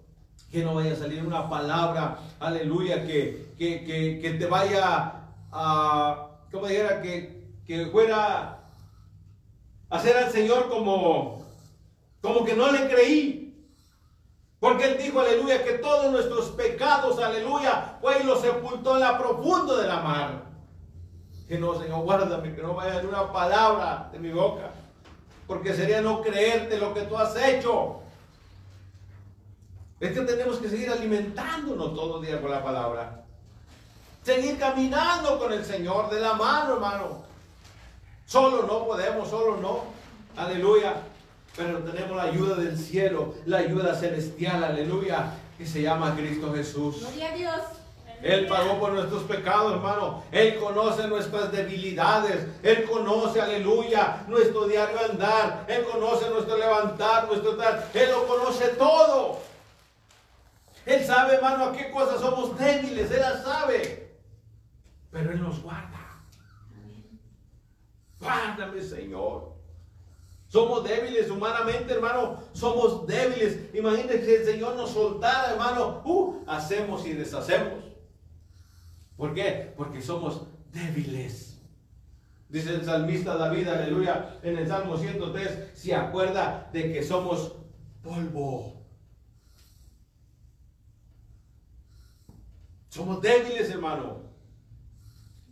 que 0.52 0.64
no 0.64 0.76
vaya 0.76 0.94
a 0.94 0.96
salir 0.96 1.26
una 1.26 1.50
palabra, 1.50 2.18
aleluya, 2.40 3.06
que, 3.06 3.54
que, 3.58 3.84
que, 3.84 4.20
que 4.22 4.32
te 4.32 4.46
vaya 4.46 5.24
a, 5.52 6.30
como 6.50 6.68
dijera, 6.68 7.02
que, 7.02 7.35
que 7.66 7.88
fuera 7.88 8.60
a 9.90 9.96
hacer 9.96 10.18
al 10.18 10.32
Señor 10.32 10.70
como, 10.70 11.46
como 12.22 12.44
que 12.46 12.56
no 12.56 12.72
le 12.72 12.88
creí. 12.88 13.46
Porque 14.60 14.86
Él 14.86 14.98
dijo, 14.98 15.20
aleluya, 15.20 15.64
que 15.64 15.74
todos 15.74 16.12
nuestros 16.12 16.50
pecados, 16.52 17.20
aleluya, 17.20 17.98
fue 18.02 18.22
y 18.22 18.24
los 18.24 18.42
sepultó 18.42 18.96
en 18.96 19.02
la 19.02 19.18
profundo 19.18 19.78
de 19.78 19.88
la 19.88 20.00
mar. 20.00 20.46
Que 21.48 21.58
no, 21.58 21.80
Señor, 21.80 22.04
guárdame, 22.04 22.56
que 22.56 22.62
no 22.62 22.74
vaya 22.74 23.02
una 23.08 23.32
palabra 23.32 24.10
de 24.12 24.20
mi 24.20 24.32
boca. 24.32 24.72
Porque 25.46 25.74
sería 25.74 26.02
no 26.02 26.22
creerte 26.22 26.80
lo 26.80 26.94
que 26.94 27.02
tú 27.02 27.18
has 27.18 27.36
hecho. 27.36 28.02
Es 30.00 30.12
que 30.12 30.22
tenemos 30.22 30.58
que 30.58 30.70
seguir 30.70 30.90
alimentándonos 30.90 31.94
todos 31.94 32.16
los 32.16 32.22
días 32.22 32.42
con 32.42 32.50
la 32.50 32.64
palabra. 32.64 33.24
Seguir 34.24 34.58
caminando 34.58 35.38
con 35.38 35.54
el 35.54 35.64
Señor 35.64 36.10
de 36.10 36.20
la 36.20 36.34
mano, 36.34 36.74
hermano. 36.74 37.24
Solo 38.26 38.64
no 38.64 38.86
podemos, 38.86 39.30
solo 39.30 39.58
no. 39.58 39.84
Aleluya. 40.36 40.96
Pero 41.56 41.80
tenemos 41.80 42.18
la 42.18 42.24
ayuda 42.24 42.56
del 42.56 42.78
cielo, 42.78 43.36
la 43.46 43.60
ayuda 43.60 43.96
celestial, 43.96 44.64
aleluya, 44.64 45.32
que 45.58 45.66
se 45.66 45.82
llama 45.82 46.14
Cristo 46.16 46.54
Jesús. 46.54 47.00
Gloria 47.00 47.32
a 47.32 47.36
Dios. 47.36 47.62
Él 48.22 48.48
pagó 48.48 48.80
por 48.80 48.94
nuestros 48.94 49.24
pecados, 49.24 49.74
hermano. 49.74 50.24
Él 50.32 50.58
conoce 50.58 51.08
nuestras 51.08 51.52
debilidades. 51.52 52.48
Él 52.64 52.86
conoce, 52.86 53.40
aleluya, 53.40 54.26
nuestro 54.28 54.68
diario 54.68 54.98
andar. 55.12 55.66
Él 55.68 55.86
conoce 55.86 56.30
nuestro 56.30 56.58
levantar, 56.58 57.28
nuestro 57.28 57.56
tal. 57.56 57.86
Él 57.94 58.10
lo 58.10 58.28
conoce 58.28 58.70
todo. 58.70 59.40
Él 60.86 61.06
sabe, 61.06 61.36
hermano, 61.36 61.66
a 61.66 61.72
qué 61.74 61.90
cosas 61.92 62.20
somos 62.20 62.58
débiles. 62.58 63.12
Él 63.12 63.22
las 63.22 63.44
sabe. 63.44 64.18
Pero 65.12 65.32
Él 65.32 65.42
nos 65.42 65.62
guarda. 65.62 66.05
Guárdame, 68.26 68.82
Señor. 68.82 69.56
Somos 70.48 70.84
débiles 70.84 71.30
humanamente, 71.30 71.94
hermano. 71.94 72.42
Somos 72.54 73.06
débiles. 73.08 73.74
Imagínense 73.74 74.26
si 74.26 74.34
el 74.34 74.46
Señor 74.46 74.76
nos 74.76 74.92
soltara, 74.92 75.52
hermano. 75.52 76.02
Uh, 76.06 76.44
hacemos 76.48 77.06
y 77.06 77.14
deshacemos. 77.14 77.84
¿Por 79.18 79.34
qué? 79.34 79.74
Porque 79.76 80.02
somos 80.02 80.44
débiles. 80.72 81.60
Dice 82.50 82.76
el 82.76 82.86
salmista 82.86 83.36
David, 83.36 83.68
aleluya, 83.68 84.40
en 84.44 84.58
el 84.58 84.68
Salmo 84.68 84.98
103, 84.98 85.72
se 85.74 85.96
acuerda 85.96 86.70
de 86.72 86.94
que 86.94 87.04
somos 87.04 87.56
polvo. 88.04 88.86
Somos 92.90 93.22
débiles, 93.22 93.70
hermano. 93.72 94.22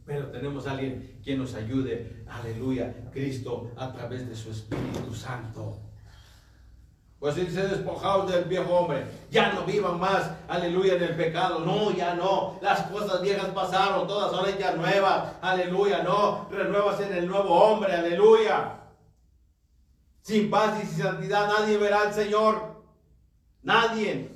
Pero 0.05 0.27
tenemos 0.27 0.67
a 0.67 0.71
alguien 0.71 1.19
que 1.23 1.35
nos 1.35 1.53
ayude. 1.55 2.25
Aleluya. 2.27 2.93
Cristo 3.11 3.71
a 3.77 3.91
través 3.93 4.27
de 4.27 4.35
su 4.35 4.51
Espíritu 4.51 5.13
Santo. 5.13 5.79
Pues 7.23 7.35
dice 7.35 7.65
despojados 7.65 8.29
del 8.29 8.43
viejo 8.43 8.73
hombre. 8.73 9.05
Ya 9.31 9.53
no 9.53 9.63
vivan 9.63 9.97
más, 9.97 10.29
aleluya, 10.49 10.95
en 10.95 11.03
el 11.03 11.15
pecado. 11.15 11.59
No, 11.59 11.89
ya 11.91 12.15
no. 12.15 12.59
Las 12.61 12.81
cosas 12.87 13.21
viejas 13.21 13.47
pasaron, 13.51 14.05
todas 14.05 14.29
son 14.29 14.49
hechas 14.49 14.75
nuevas. 14.75 15.35
Aleluya, 15.41 16.03
no. 16.03 16.49
Renuevas 16.51 16.99
en 16.99 17.13
el 17.13 17.25
nuevo 17.25 17.49
hombre, 17.49 17.93
aleluya. 17.93 18.77
Sin 20.21 20.49
paz 20.49 20.83
y 20.83 20.85
sin 20.85 21.03
santidad 21.03 21.47
nadie 21.47 21.77
verá 21.77 22.01
al 22.01 22.13
Señor. 22.13 22.83
Nadie. 23.61 24.29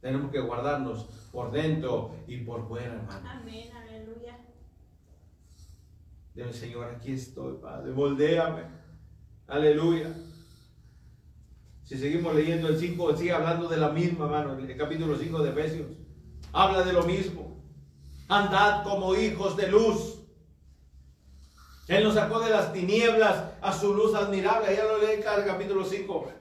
Tenemos 0.00 0.30
que 0.30 0.40
guardarnos 0.40 1.04
por 1.30 1.50
dentro 1.50 2.14
y 2.26 2.38
por 2.38 2.66
fuera, 2.66 2.94
hermano. 2.94 3.28
Amén, 3.28 3.70
aleluya. 3.76 3.85
Señor, 6.52 6.94
aquí 6.94 7.12
estoy, 7.12 7.56
Padre, 7.62 7.92
moldéame. 7.92 8.64
Aleluya. 9.46 10.14
Si 11.82 11.96
seguimos 11.96 12.34
leyendo 12.34 12.68
el 12.68 12.78
5, 12.78 13.16
sigue 13.16 13.32
hablando 13.32 13.68
de 13.68 13.78
la 13.78 13.88
misma, 13.88 14.26
mano, 14.26 14.58
el 14.58 14.76
capítulo 14.76 15.16
5 15.16 15.42
de 15.42 15.50
Efesios. 15.50 15.86
Habla 16.52 16.82
de 16.82 16.92
lo 16.92 17.04
mismo. 17.04 17.64
Andad 18.28 18.84
como 18.84 19.14
hijos 19.14 19.56
de 19.56 19.68
luz. 19.68 20.18
Él 21.88 22.04
nos 22.04 22.14
sacó 22.14 22.40
de 22.40 22.50
las 22.50 22.72
tinieblas 22.72 23.52
a 23.62 23.72
su 23.72 23.94
luz 23.94 24.14
admirable. 24.14 24.74
Ya 24.76 24.84
lo 24.84 24.98
leí 24.98 25.16
en 25.16 25.22
cada 25.22 25.44
capítulo 25.44 25.84
5. 25.84 26.32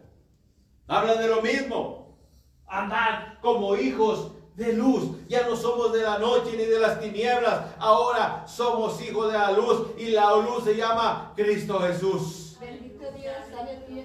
Habla 0.88 1.16
de 1.16 1.28
lo 1.28 1.42
mismo. 1.42 2.20
Andad 2.68 3.40
como 3.42 3.76
hijos 3.78 4.32
de 4.56 4.74
luz. 4.74 5.12
Ya 5.28 5.48
no 5.48 5.56
somos 5.56 5.94
de 5.94 6.02
la 6.02 6.18
noche 6.18 6.52
ni 6.58 6.66
de 6.66 6.80
las 6.80 7.00
tinieblas. 7.00 7.74
Ahora 7.78 8.46
somos 8.48 9.02
hijos 9.02 9.32
de 9.32 9.38
la 9.38 9.52
luz. 9.52 9.88
Y 9.98 10.08
la 10.08 10.36
luz 10.36 10.64
se 10.64 10.76
llama 10.76 11.34
Cristo 11.36 11.80
Jesús. 11.80 12.58
Bendito 12.60 13.12
Dios, 13.12 13.36
aleluya. 13.58 14.04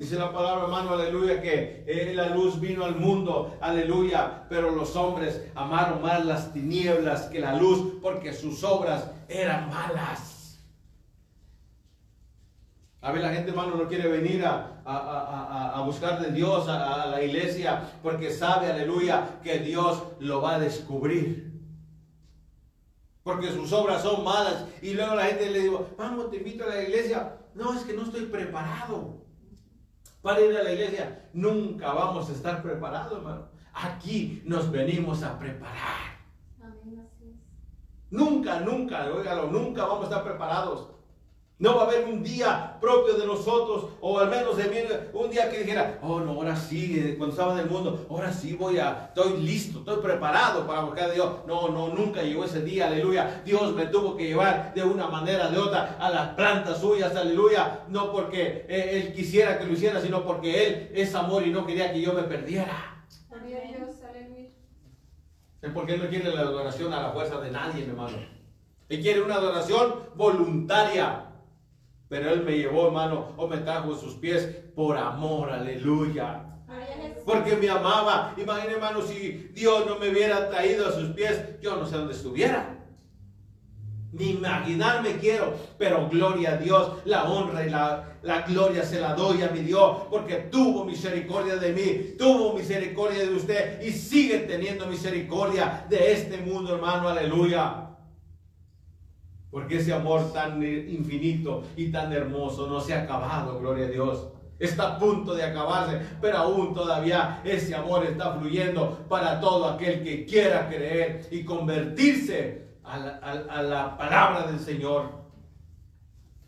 Dice 0.00 0.16
la 0.16 0.32
palabra, 0.32 0.64
hermano, 0.64 0.94
aleluya, 0.94 1.42
que 1.42 1.84
eh, 1.86 2.14
la 2.14 2.30
luz 2.30 2.58
vino 2.58 2.86
al 2.86 2.96
mundo, 2.96 3.54
aleluya, 3.60 4.46
pero 4.48 4.70
los 4.70 4.96
hombres 4.96 5.42
amaron 5.54 6.00
más 6.00 6.24
las 6.24 6.54
tinieblas 6.54 7.24
que 7.24 7.38
la 7.38 7.54
luz 7.56 7.98
porque 8.00 8.32
sus 8.32 8.64
obras 8.64 9.10
eran 9.28 9.68
malas. 9.68 10.29
A 13.02 13.12
ver, 13.12 13.22
la 13.22 13.32
gente, 13.32 13.50
hermano, 13.50 13.76
no 13.76 13.88
quiere 13.88 14.08
venir 14.08 14.44
a, 14.44 14.82
a, 14.84 14.96
a, 14.96 15.78
a 15.78 15.80
buscar 15.82 16.20
de 16.20 16.32
Dios 16.32 16.68
a, 16.68 17.06
la 17.06 17.22
iglesia 17.22 17.82
porque 18.02 18.30
sabe, 18.30 18.70
aleluya, 18.70 19.40
que 19.42 19.58
Dios 19.60 20.02
lo 20.18 20.42
va 20.42 20.56
a 20.56 20.58
descubrir. 20.60 21.50
Porque 23.22 23.50
sus 23.52 23.72
obras 23.72 24.02
son 24.02 24.22
malas. 24.22 24.66
Y 24.82 24.92
luego 24.92 25.14
la 25.14 25.24
gente 25.24 25.48
le 25.48 25.60
digo, 25.60 25.88
vamos, 25.96 26.30
te 26.30 26.38
invito 26.38 26.64
a 26.64 26.68
la 26.68 26.82
iglesia. 26.82 27.36
No, 27.54 27.72
es 27.72 27.84
que 27.84 27.94
no 27.94 28.02
estoy 28.02 28.26
preparado 28.26 29.24
para 30.20 30.40
ir 30.42 30.54
a 30.56 30.62
la 30.62 30.72
iglesia. 30.72 31.30
Nunca 31.32 31.92
vamos 31.92 32.28
a 32.28 32.32
estar 32.32 32.62
preparados, 32.62 33.18
hermano. 33.18 33.46
Aquí 33.72 34.42
nos 34.44 34.70
venimos 34.70 35.22
a 35.22 35.38
preparar. 35.38 36.18
Amén, 36.60 37.06
así 37.06 37.30
es. 37.30 37.36
Nunca, 38.10 38.60
nunca, 38.60 39.10
óigalo, 39.10 39.46
nunca 39.46 39.86
vamos 39.86 40.02
a 40.02 40.08
estar 40.08 40.24
preparados. 40.24 40.99
No 41.60 41.76
va 41.76 41.82
a 41.82 41.84
haber 41.88 42.06
un 42.06 42.22
día 42.22 42.78
propio 42.80 43.18
de 43.18 43.26
nosotros, 43.26 43.90
o 44.00 44.18
al 44.18 44.30
menos 44.30 44.56
de 44.56 44.64
mí, 44.64 44.76
un 45.12 45.30
día 45.30 45.50
que 45.50 45.58
dijera, 45.58 45.98
oh 46.02 46.18
no, 46.18 46.32
ahora 46.32 46.56
sí, 46.56 46.98
eh, 46.98 47.16
cuando 47.18 47.34
estaba 47.34 47.52
en 47.52 47.58
el 47.58 47.70
mundo, 47.70 48.06
ahora 48.08 48.32
sí 48.32 48.54
voy 48.54 48.78
a, 48.78 49.08
estoy 49.08 49.42
listo, 49.42 49.80
estoy 49.80 49.98
preparado 49.98 50.66
para 50.66 50.80
buscar 50.80 51.10
a 51.10 51.12
Dios. 51.12 51.30
No, 51.46 51.68
no, 51.68 51.88
nunca 51.88 52.22
llegó 52.22 52.46
ese 52.46 52.62
día, 52.62 52.86
aleluya. 52.86 53.42
Dios 53.44 53.74
me 53.74 53.84
tuvo 53.84 54.16
que 54.16 54.28
llevar 54.28 54.72
de 54.72 54.82
una 54.82 55.08
manera, 55.08 55.50
de 55.50 55.58
otra, 55.58 55.98
a 56.00 56.08
las 56.08 56.28
plantas 56.28 56.80
suyas, 56.80 57.14
aleluya. 57.14 57.84
No 57.88 58.10
porque 58.10 58.64
eh, 58.66 59.02
Él 59.04 59.12
quisiera 59.12 59.58
que 59.58 59.66
lo 59.66 59.74
hiciera, 59.74 60.00
sino 60.00 60.24
porque 60.24 60.66
Él 60.66 60.90
es 60.94 61.14
amor 61.14 61.46
y 61.46 61.50
no 61.50 61.66
quería 61.66 61.92
que 61.92 62.00
yo 62.00 62.14
me 62.14 62.22
perdiera. 62.22 63.04
Dios, 63.44 64.02
aleluya. 64.08 64.48
Es 65.60 65.70
porque 65.74 65.92
Él 65.92 66.02
no 66.02 66.08
quiere 66.08 66.34
la 66.34 66.40
adoración 66.40 66.90
a 66.94 67.02
la 67.02 67.10
fuerza 67.10 67.38
de 67.38 67.50
nadie, 67.50 67.84
mi 67.84 67.90
hermano. 67.90 68.16
Él 68.88 69.00
quiere 69.02 69.20
una 69.20 69.34
adoración 69.34 69.94
voluntaria. 70.16 71.26
Pero 72.10 72.32
Él 72.32 72.42
me 72.42 72.58
llevó, 72.58 72.88
hermano, 72.88 73.28
o 73.36 73.46
me 73.46 73.58
trajo 73.58 73.92
en 73.92 74.00
sus 74.00 74.14
pies 74.14 74.44
por 74.74 74.98
amor, 74.98 75.48
aleluya. 75.48 76.44
A. 76.68 76.80
Porque 77.24 77.54
me 77.54 77.70
amaba. 77.70 78.34
Imagina, 78.36 78.72
hermano, 78.72 79.00
si 79.00 79.50
Dios 79.54 79.86
no 79.86 79.96
me 79.96 80.08
hubiera 80.08 80.50
traído 80.50 80.88
a 80.88 80.92
sus 80.92 81.10
pies, 81.10 81.60
yo 81.62 81.76
no 81.76 81.86
sé 81.86 81.96
dónde 81.96 82.14
estuviera. 82.14 82.76
Ni 84.10 84.30
imaginarme 84.30 85.18
quiero, 85.18 85.54
pero 85.78 86.08
gloria 86.08 86.54
a 86.54 86.56
Dios, 86.56 86.94
la 87.04 87.30
honra 87.30 87.64
y 87.64 87.70
la, 87.70 88.18
la 88.22 88.40
gloria 88.42 88.82
se 88.82 88.98
la 88.98 89.14
doy 89.14 89.42
a 89.42 89.50
mi 89.50 89.60
Dios, 89.60 89.98
porque 90.10 90.34
tuvo 90.50 90.84
misericordia 90.84 91.54
de 91.54 91.72
mí, 91.72 92.16
tuvo 92.18 92.54
misericordia 92.54 93.20
de 93.20 93.34
usted 93.36 93.80
y 93.82 93.92
sigue 93.92 94.40
teniendo 94.40 94.88
misericordia 94.88 95.86
de 95.88 96.10
este 96.10 96.38
mundo, 96.38 96.74
hermano, 96.74 97.08
aleluya. 97.08 97.89
Porque 99.50 99.78
ese 99.78 99.92
amor 99.92 100.32
tan 100.32 100.62
infinito 100.62 101.64
y 101.76 101.90
tan 101.90 102.12
hermoso 102.12 102.68
no 102.68 102.80
se 102.80 102.94
ha 102.94 103.02
acabado, 103.02 103.58
gloria 103.58 103.86
a 103.86 103.90
Dios. 103.90 104.28
Está 104.60 104.94
a 104.94 104.98
punto 104.98 105.34
de 105.34 105.42
acabarse, 105.42 106.00
pero 106.20 106.38
aún 106.38 106.74
todavía 106.74 107.40
ese 107.44 107.74
amor 107.74 108.04
está 108.04 108.34
fluyendo 108.34 109.06
para 109.08 109.40
todo 109.40 109.66
aquel 109.66 110.04
que 110.04 110.26
quiera 110.26 110.68
creer 110.68 111.26
y 111.30 111.44
convertirse 111.44 112.76
a 112.84 112.98
la, 113.62 113.96
palabra 113.96 114.46
del 114.46 114.60
Señor. 114.60 115.10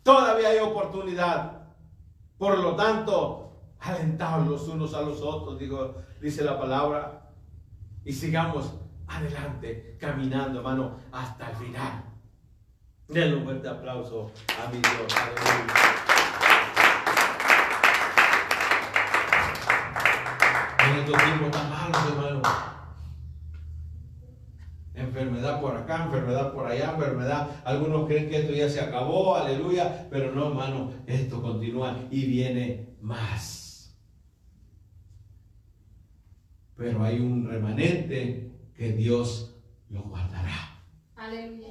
Todavía 0.03 0.49
hay 0.49 0.59
oportunidad. 0.59 1.63
Por 2.37 2.59
lo 2.59 2.77
tanto, 2.77 3.63
alentados 3.81 4.47
los 4.47 4.69
unos 4.69 4.95
a 4.95 5.01
los 5.03 5.23
otros, 5.23 5.59
digo, 5.59 5.97
dice 6.21 6.45
la 6.45 6.59
palabra, 6.59 7.31
y 8.05 8.13
sigamos 8.13 8.75
adelante, 9.07 9.97
caminando, 9.99 10.59
hermano, 10.59 10.97
hasta 11.13 11.51
el 11.51 11.57
final. 11.57 12.12
Denle 13.13 13.37
un 13.37 13.45
fuerte 13.45 13.69
aplauso 13.69 14.31
a 14.59 14.71
mi 14.71 14.79
Dios. 14.79 15.15
Aleluya. 15.15 15.75
En 20.87 20.99
estos 20.99 21.23
tiempos 21.23 21.51
tan 21.51 21.69
malos, 21.69 21.99
hermano. 22.09 22.43
Enfermedad 24.95 25.61
por 25.61 25.77
acá, 25.77 26.05
enfermedad 26.05 26.55
por 26.55 26.67
allá, 26.67 26.93
enfermedad. 26.93 27.51
Algunos 27.67 28.07
creen 28.07 28.31
que 28.31 28.39
esto 28.39 28.55
ya 28.55 28.71
se 28.71 28.81
acabó, 28.81 29.37
aleluya. 29.37 30.09
Pero 30.11 30.33
no, 30.33 30.49
hermano, 30.49 30.95
esto 31.07 31.43
continúa 31.43 31.95
y 32.11 32.25
viene 32.25 32.97
más. 33.03 33.95
Pero 36.79 37.05
hay 37.05 37.21
un 37.21 37.47
remanente 37.47 38.53
que 38.75 38.93
Dios 38.93 39.55
lo 39.91 40.01
guardará. 40.05 40.81
Aleluya. 41.15 41.62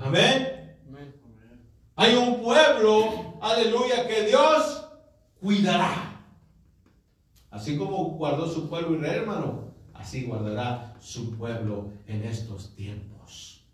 Amén. 0.00 0.76
Hay 1.96 2.14
un 2.14 2.40
pueblo, 2.42 3.38
aleluya, 3.40 4.06
que 4.06 4.26
Dios 4.26 4.88
cuidará. 5.40 6.22
Así 7.50 7.76
como 7.76 8.04
guardó 8.10 8.48
su 8.48 8.68
pueblo 8.68 8.96
Israel, 8.96 9.22
hermano, 9.22 9.72
así 9.94 10.24
guardará 10.26 10.94
su 11.00 11.36
pueblo 11.36 11.90
en 12.06 12.22
estos 12.22 12.74
tiempos. 12.76 13.64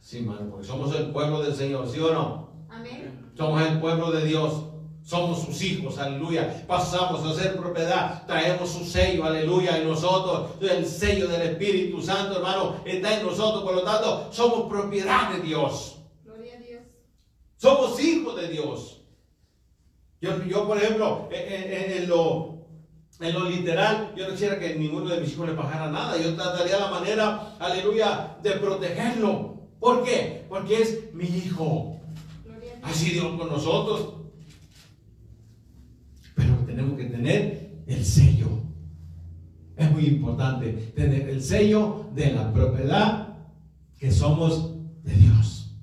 Sí, 0.00 0.18
hermano, 0.18 0.50
porque 0.50 0.66
somos 0.66 0.94
el 0.94 1.10
pueblo 1.10 1.42
del 1.42 1.54
Señor, 1.54 1.86
¿sí 1.88 2.00
o 2.00 2.12
no? 2.12 2.50
Amén. 2.70 3.32
Somos 3.36 3.62
el 3.62 3.78
pueblo 3.80 4.10
de 4.10 4.24
Dios. 4.24 4.71
Somos 5.04 5.42
sus 5.44 5.60
hijos, 5.62 5.98
aleluya. 5.98 6.64
Pasamos 6.66 7.24
a 7.26 7.34
ser 7.40 7.56
propiedad. 7.56 8.24
Traemos 8.26 8.70
su 8.70 8.84
sello, 8.84 9.24
aleluya, 9.24 9.78
en 9.78 9.88
nosotros. 9.88 10.52
El 10.60 10.86
sello 10.86 11.26
del 11.28 11.42
Espíritu 11.42 12.00
Santo, 12.00 12.36
hermano, 12.36 12.76
está 12.84 13.18
en 13.18 13.26
nosotros. 13.26 13.64
Por 13.64 13.74
lo 13.74 13.82
tanto, 13.82 14.28
somos 14.32 14.68
propiedad 14.68 15.32
de 15.34 15.40
Dios. 15.42 15.98
Gloria 16.24 16.54
a 16.54 16.58
Dios. 16.58 16.82
Somos 17.56 18.00
hijos 18.00 18.36
de 18.40 18.48
Dios. 18.48 19.00
Yo, 20.20 20.40
yo, 20.44 20.66
por 20.68 20.78
ejemplo, 20.78 21.28
en, 21.32 21.52
en- 21.72 21.92
en 22.02 22.08
lo, 22.08 22.64
en 23.18 23.34
lo 23.34 23.44
literal, 23.50 24.14
yo 24.16 24.26
no 24.26 24.32
quisiera 24.34 24.56
que 24.60 24.76
ninguno 24.76 25.08
de 25.10 25.20
mis 25.20 25.32
hijos 25.32 25.48
le 25.48 25.54
pasara 25.54 25.90
nada. 25.90 26.16
Yo 26.16 26.32
trataría 26.36 26.78
la 26.78 26.90
manera, 26.90 27.56
aleluya, 27.58 28.36
de 28.40 28.52
protegerlo. 28.52 29.56
¿Por 29.80 30.04
qué? 30.04 30.46
Porque 30.48 30.80
es 30.80 31.12
mi 31.12 31.24
hijo. 31.24 31.96
Gloria 32.44 32.74
a 32.74 32.76
Dios. 32.76 32.90
Así 32.96 33.10
Dios 33.10 33.36
con 33.36 33.48
nosotros. 33.48 34.14
Pero 36.34 36.54
tenemos 36.66 36.96
que 36.98 37.04
tener 37.22 37.84
el 37.86 38.04
sello. 38.04 38.48
Es 39.76 39.90
muy 39.90 40.06
importante 40.06 40.72
tener 40.94 41.28
el 41.28 41.42
sello 41.42 42.06
de 42.14 42.32
la 42.32 42.52
propiedad 42.52 43.36
que 43.98 44.10
somos 44.10 44.74
de 45.04 45.14
Dios. 45.14 45.76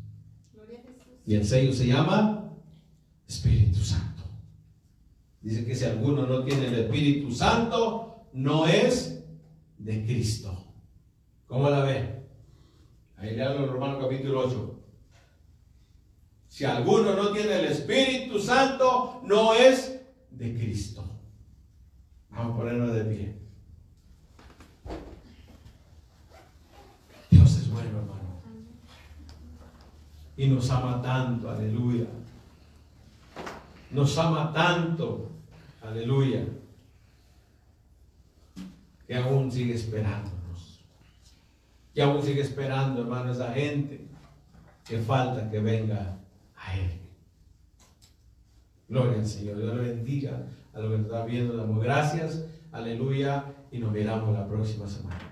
Y 1.25 1.35
el 1.35 1.45
sello 1.45 1.71
se 1.73 1.87
llama 1.87 2.53
Espíritu 3.27 3.79
Santo. 3.79 4.23
Dice 5.41 5.65
que 5.65 5.75
si 5.75 5.85
alguno 5.85 6.25
no 6.25 6.43
tiene 6.43 6.67
el 6.67 6.75
Espíritu 6.75 7.31
Santo, 7.31 8.25
no 8.33 8.67
es 8.67 9.23
de 9.77 10.03
Cristo. 10.05 10.73
¿Cómo 11.47 11.69
la 11.69 11.83
ve? 11.83 12.19
Ahí 13.15 13.35
le 13.35 13.43
hablo 13.43 13.65
en 13.65 13.71
Romanos 13.71 14.03
capítulo 14.03 14.41
8. 14.45 14.79
Si 16.47 16.65
alguno 16.65 17.15
no 17.15 17.31
tiene 17.31 17.59
el 17.59 17.65
Espíritu 17.65 18.39
Santo, 18.39 19.21
no 19.23 19.53
es 19.53 20.01
de 20.31 20.53
Cristo. 20.55 20.98
Vamos 22.39 22.53
a 22.53 22.57
ponernos 22.57 22.93
de 22.93 23.03
pie. 23.03 23.35
Dios 27.29 27.57
es 27.57 27.69
bueno, 27.69 27.89
hermano. 27.89 28.41
Y 30.37 30.47
nos 30.47 30.69
ama 30.69 31.01
tanto, 31.01 31.51
aleluya. 31.51 32.05
Nos 33.91 34.17
ama 34.17 34.53
tanto, 34.53 35.29
aleluya. 35.81 36.45
que 39.05 39.17
aún 39.17 39.51
sigue 39.51 39.73
esperándonos. 39.73 40.79
Que 41.93 42.01
aún 42.03 42.23
sigue 42.23 42.39
esperando, 42.41 43.01
hermano, 43.01 43.33
esa 43.33 43.51
gente 43.51 44.07
que 44.87 44.99
falta 44.99 45.51
que 45.51 45.59
venga 45.59 46.17
a 46.55 46.77
Él. 46.77 47.01
Gloria 48.87 49.19
al 49.19 49.27
Señor. 49.27 49.57
Dios 49.57 49.75
le 49.75 49.81
bendiga 49.81 50.41
a 50.73 50.79
los 50.79 50.91
que 50.91 50.97
nos 50.97 51.05
está 51.07 51.25
viendo. 51.25 51.57
Damos 51.57 51.83
gracias. 51.83 52.45
Aleluya. 52.71 53.43
Y 53.71 53.79
nos 53.79 53.91
miramos 53.91 54.33
la 54.33 54.47
próxima 54.47 54.87
semana. 54.87 55.28